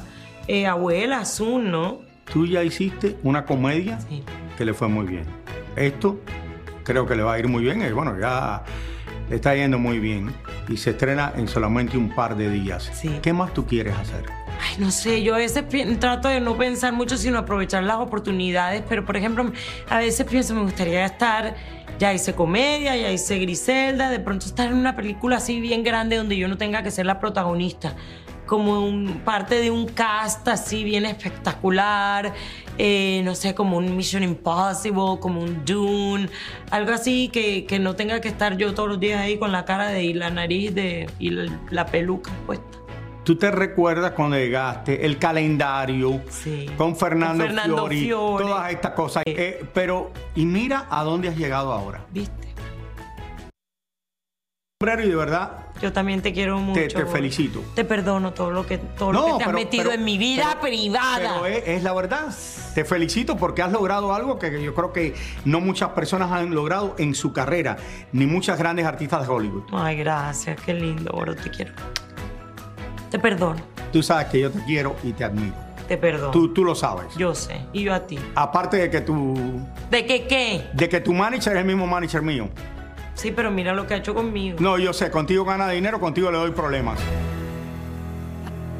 eh, 0.48 0.66
abuela, 0.66 1.24
Zoom, 1.26 1.70
¿no? 1.70 1.98
Tú 2.32 2.46
ya 2.46 2.64
hiciste 2.64 3.16
una 3.22 3.44
comedia 3.44 3.98
que 4.56 4.64
le 4.64 4.72
fue 4.72 4.88
muy 4.88 5.04
bien. 5.06 5.24
Esto 5.76 6.18
creo 6.84 7.06
que 7.06 7.16
le 7.16 7.22
va 7.22 7.34
a 7.34 7.38
ir 7.38 7.48
muy 7.48 7.64
bien. 7.64 7.82
y 7.82 7.90
bueno, 7.90 8.18
ya 8.18 8.62
le 9.28 9.36
está 9.36 9.54
yendo 9.54 9.78
muy 9.78 9.98
bien. 9.98 10.32
Y 10.68 10.76
se 10.76 10.90
estrena 10.90 11.32
en 11.36 11.48
solamente 11.48 11.98
un 11.98 12.14
par 12.14 12.36
de 12.36 12.50
días. 12.50 12.90
¿Qué 13.22 13.32
más 13.32 13.52
tú 13.52 13.66
quieres 13.66 13.94
hacer? 13.96 14.24
Ay, 14.60 14.76
no 14.78 14.90
sé, 14.90 15.22
yo 15.22 15.34
a 15.34 15.38
veces 15.38 15.64
trato 15.98 16.28
de 16.28 16.40
no 16.40 16.56
pensar 16.56 16.92
mucho, 16.92 17.16
sino 17.16 17.38
aprovechar 17.38 17.82
las 17.82 17.96
oportunidades, 17.96 18.82
pero 18.88 19.04
por 19.04 19.16
ejemplo, 19.16 19.50
a 19.90 19.98
veces 19.98 20.24
pienso, 20.26 20.54
me 20.54 20.62
gustaría 20.62 21.04
estar, 21.04 21.56
ya 21.98 22.14
hice 22.14 22.34
comedia, 22.34 22.96
ya 22.96 23.10
hice 23.10 23.38
Griselda, 23.38 24.10
de 24.10 24.20
pronto 24.20 24.46
estar 24.46 24.68
en 24.68 24.74
una 24.74 24.94
película 24.94 25.36
así 25.36 25.60
bien 25.60 25.82
grande 25.82 26.16
donde 26.16 26.36
yo 26.36 26.48
no 26.48 26.56
tenga 26.56 26.82
que 26.82 26.90
ser 26.90 27.04
la 27.04 27.18
protagonista, 27.18 27.96
como 28.54 28.86
un, 28.86 29.20
parte 29.24 29.56
de 29.60 29.72
un 29.72 29.88
cast 29.88 30.46
así 30.46 30.84
bien 30.84 31.06
espectacular, 31.06 32.32
eh, 32.78 33.20
no 33.24 33.34
sé, 33.34 33.52
como 33.52 33.78
un 33.78 33.96
Mission 33.96 34.22
Impossible, 34.22 35.18
como 35.18 35.40
un 35.40 35.64
Dune, 35.64 36.28
algo 36.70 36.92
así 36.92 37.30
que, 37.30 37.66
que 37.66 37.80
no 37.80 37.96
tenga 37.96 38.20
que 38.20 38.28
estar 38.28 38.56
yo 38.56 38.72
todos 38.72 38.88
los 38.90 39.00
días 39.00 39.20
ahí 39.20 39.38
con 39.38 39.50
la 39.50 39.64
cara 39.64 39.88
de 39.88 40.04
y 40.04 40.14
la 40.14 40.30
nariz 40.30 40.72
de 40.72 41.10
y 41.18 41.30
la, 41.30 41.52
la 41.72 41.86
peluca 41.86 42.30
puesta. 42.46 42.78
¿Tú 43.24 43.34
te 43.34 43.50
recuerdas 43.50 44.12
cuando 44.12 44.36
llegaste, 44.36 45.04
el 45.04 45.18
calendario 45.18 46.20
con 46.76 46.94
Fernando, 46.94 47.42
Con 47.42 47.54
Fernando 47.56 47.76
Fiori, 47.88 48.00
Fiore. 48.02 48.44
todas 48.44 48.70
estas 48.70 48.92
cosas? 48.92 49.24
Eh, 49.26 49.64
pero, 49.74 50.12
y 50.36 50.46
mira 50.46 50.86
a 50.90 51.02
dónde 51.02 51.26
has 51.26 51.36
llegado 51.36 51.72
ahora. 51.72 52.06
¿Viste? 52.12 52.43
Y 55.04 55.08
de 55.08 55.16
verdad 55.16 55.52
Yo 55.80 55.92
también 55.92 56.20
te 56.22 56.32
quiero 56.32 56.58
mucho. 56.58 56.80
te, 56.80 56.88
te 56.88 57.06
felicito. 57.06 57.62
Te 57.74 57.84
perdono 57.84 58.32
todo 58.32 58.50
lo 58.50 58.66
que, 58.66 58.78
todo 58.78 59.12
lo 59.12 59.24
que 59.26 59.32
te 59.38 59.44
has 59.44 59.52
metido 59.52 59.84
pero- 59.84 59.94
en 59.94 60.04
mi 60.04 60.18
vida 60.18 60.44
pero- 60.50 60.60
privada. 60.60 61.40
Pero 61.42 61.46
es, 61.46 61.62
es 61.66 61.82
la 61.82 61.92
verdad. 61.94 62.34
Te 62.74 62.84
felicito 62.84 63.36
porque 63.36 63.62
has 63.62 63.72
logrado 63.72 64.12
algo 64.14 64.38
que 64.38 64.62
yo 64.62 64.74
creo 64.74 64.92
que 64.92 65.14
no 65.44 65.60
muchas 65.60 65.90
personas 65.90 66.30
han 66.32 66.54
logrado 66.54 66.94
en 66.98 67.14
su 67.14 67.32
carrera, 67.32 67.76
ni 68.12 68.26
muchas 68.26 68.58
grandes 68.58 68.84
artistas 68.86 69.26
de 69.26 69.32
Hollywood. 69.32 69.62
Ay, 69.72 69.96
gracias, 69.96 70.60
qué 70.60 70.74
lindo, 70.74 71.12
te 71.42 71.50
quiero. 71.50 71.72
Te 73.10 73.18
perdono, 73.18 73.60
Tú 73.92 74.02
sabes 74.02 74.26
que 74.26 74.40
yo 74.40 74.50
te 74.50 74.62
quiero 74.64 74.96
y 75.04 75.12
te 75.12 75.22
admiro. 75.24 75.54
te 75.86 75.96
perdono. 75.96 76.30
Tú, 76.32 76.52
tú 76.52 76.64
lo 76.64 76.74
sabes. 76.74 77.14
Yo 77.16 77.34
sé, 77.34 77.60
y 77.72 77.82
yo 77.84 77.94
a 77.94 78.00
ti. 78.06 78.18
Aparte 78.34 78.76
de 78.78 78.90
que 78.90 79.02
tu, 79.02 79.34
¿De 79.90 80.04
qué 80.04 80.26
qué? 80.26 80.64
de 80.72 80.88
que 80.88 81.00
tu 81.00 81.12
manager 81.12 81.52
es 81.54 81.60
el 81.60 81.64
mismo 81.66 81.86
manager 81.86 82.22
mío. 82.22 82.48
Sí, 83.14 83.30
pero 83.30 83.50
mira 83.50 83.72
lo 83.72 83.86
que 83.86 83.94
ha 83.94 83.96
hecho 83.96 84.14
conmigo. 84.14 84.58
No, 84.60 84.78
yo 84.78 84.92
sé, 84.92 85.10
contigo 85.10 85.44
gana 85.44 85.68
dinero, 85.68 86.00
contigo 86.00 86.30
le 86.30 86.38
doy 86.38 86.50
problemas. 86.50 86.98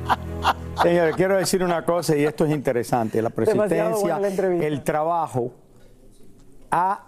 Señores, 0.83 1.17
quiero 1.17 1.37
decir 1.37 1.63
una 1.63 1.85
cosa 1.85 2.17
y 2.17 2.25
esto 2.25 2.45
es 2.45 2.53
interesante. 2.53 3.23
La 3.23 3.31
buena 3.31 4.19
la 4.19 4.29
el 4.67 4.83
trabajo 4.83 5.53
ha 6.71 7.05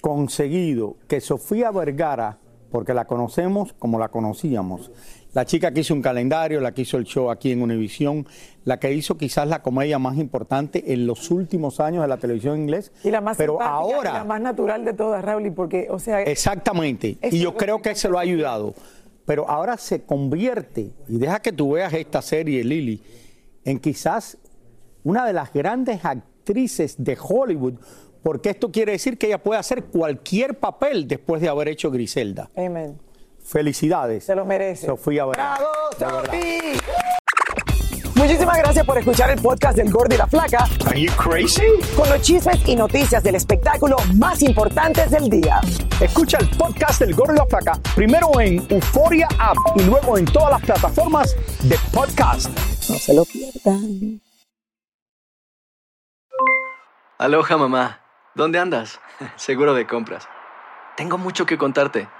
conseguido 0.00 0.96
que 1.08 1.20
Sofía 1.20 1.70
Vergara 1.70 2.38
porque 2.70 2.94
la 2.94 3.04
conocemos 3.04 3.72
como 3.74 3.98
la 3.98 4.08
conocíamos. 4.08 4.90
La 5.32 5.44
chica 5.44 5.72
que 5.72 5.80
hizo 5.80 5.94
un 5.94 6.02
calendario, 6.02 6.60
la 6.60 6.72
que 6.72 6.82
hizo 6.82 6.96
el 6.96 7.04
show 7.04 7.30
aquí 7.30 7.52
en 7.52 7.62
Univisión, 7.62 8.26
la 8.64 8.80
que 8.80 8.92
hizo 8.92 9.16
quizás 9.16 9.46
la 9.46 9.62
comedia 9.62 9.98
más 9.98 10.18
importante 10.18 10.92
en 10.92 11.06
los 11.06 11.30
últimos 11.30 11.78
años 11.78 12.02
de 12.02 12.08
la 12.08 12.16
televisión 12.16 12.58
inglés. 12.58 12.90
Y 13.04 13.10
la 13.10 13.20
más 13.20 13.36
pero 13.36 13.62
ahora 13.62 14.10
y 14.10 14.14
la 14.14 14.24
más 14.24 14.40
natural 14.40 14.84
de 14.84 14.92
todas, 14.92 15.24
Raúl, 15.24 15.52
porque, 15.52 15.86
o 15.88 16.00
sea, 16.00 16.22
Exactamente. 16.22 17.16
Y 17.30 17.38
yo 17.38 17.56
creo 17.56 17.80
que 17.80 17.94
se 17.94 18.08
lo 18.08 18.18
ha 18.18 18.22
ayudado. 18.22 18.74
Pero 19.24 19.48
ahora 19.48 19.76
se 19.76 20.02
convierte, 20.02 20.90
y 21.08 21.18
deja 21.18 21.40
que 21.40 21.52
tú 21.52 21.72
veas 21.72 21.92
esta 21.92 22.20
serie, 22.20 22.64
Lily, 22.64 23.00
en 23.64 23.78
quizás 23.78 24.38
una 25.04 25.24
de 25.24 25.32
las 25.32 25.52
grandes 25.52 26.04
actrices 26.04 26.96
de 26.98 27.16
Hollywood, 27.20 27.74
porque 28.24 28.50
esto 28.50 28.72
quiere 28.72 28.92
decir 28.92 29.16
que 29.16 29.28
ella 29.28 29.42
puede 29.42 29.60
hacer 29.60 29.84
cualquier 29.84 30.58
papel 30.58 31.06
después 31.06 31.40
de 31.40 31.48
haber 31.48 31.68
hecho 31.68 31.90
Griselda. 31.90 32.50
Amén. 32.56 32.98
Felicidades. 33.50 34.24
Se 34.24 34.36
lo 34.36 34.44
merece. 34.44 34.86
Sofía 34.86 35.26
Vergara. 35.26 35.58
¡Bravo, 35.98 36.22
Sofi! 36.22 36.78
Muchísimas 38.14 38.58
gracias 38.58 38.86
por 38.86 38.98
escuchar 38.98 39.30
el 39.30 39.42
podcast 39.42 39.76
del 39.76 39.90
Gordo 39.90 40.14
y 40.14 40.18
la 40.18 40.26
Flaca. 40.28 40.68
Are 40.86 41.00
you 41.00 41.10
crazy? 41.16 41.64
Con 41.96 42.08
los 42.08 42.20
chismes 42.20 42.60
y 42.68 42.76
noticias 42.76 43.22
del 43.24 43.34
espectáculo 43.34 43.96
más 44.14 44.42
importantes 44.42 45.10
del 45.10 45.28
día. 45.28 45.60
Escucha 46.00 46.38
el 46.38 46.48
podcast 46.50 47.00
del 47.00 47.14
Gordo 47.14 47.34
y 47.34 47.38
la 47.38 47.46
Flaca 47.46 47.72
primero 47.94 48.38
en 48.38 48.64
Euforia 48.68 49.26
App 49.38 49.56
y 49.74 49.82
luego 49.82 50.16
en 50.16 50.26
todas 50.26 50.50
las 50.50 50.62
plataformas 50.62 51.34
de 51.64 51.76
podcast. 51.92 52.50
No 52.88 52.96
se 52.98 53.14
lo 53.14 53.24
pierdan. 53.24 54.20
Aloha 57.18 57.56
mamá, 57.56 58.00
¿dónde 58.36 58.60
andas? 58.60 59.00
Seguro 59.36 59.74
de 59.74 59.88
compras. 59.88 60.28
Tengo 60.96 61.18
mucho 61.18 61.46
que 61.46 61.58
contarte. 61.58 62.19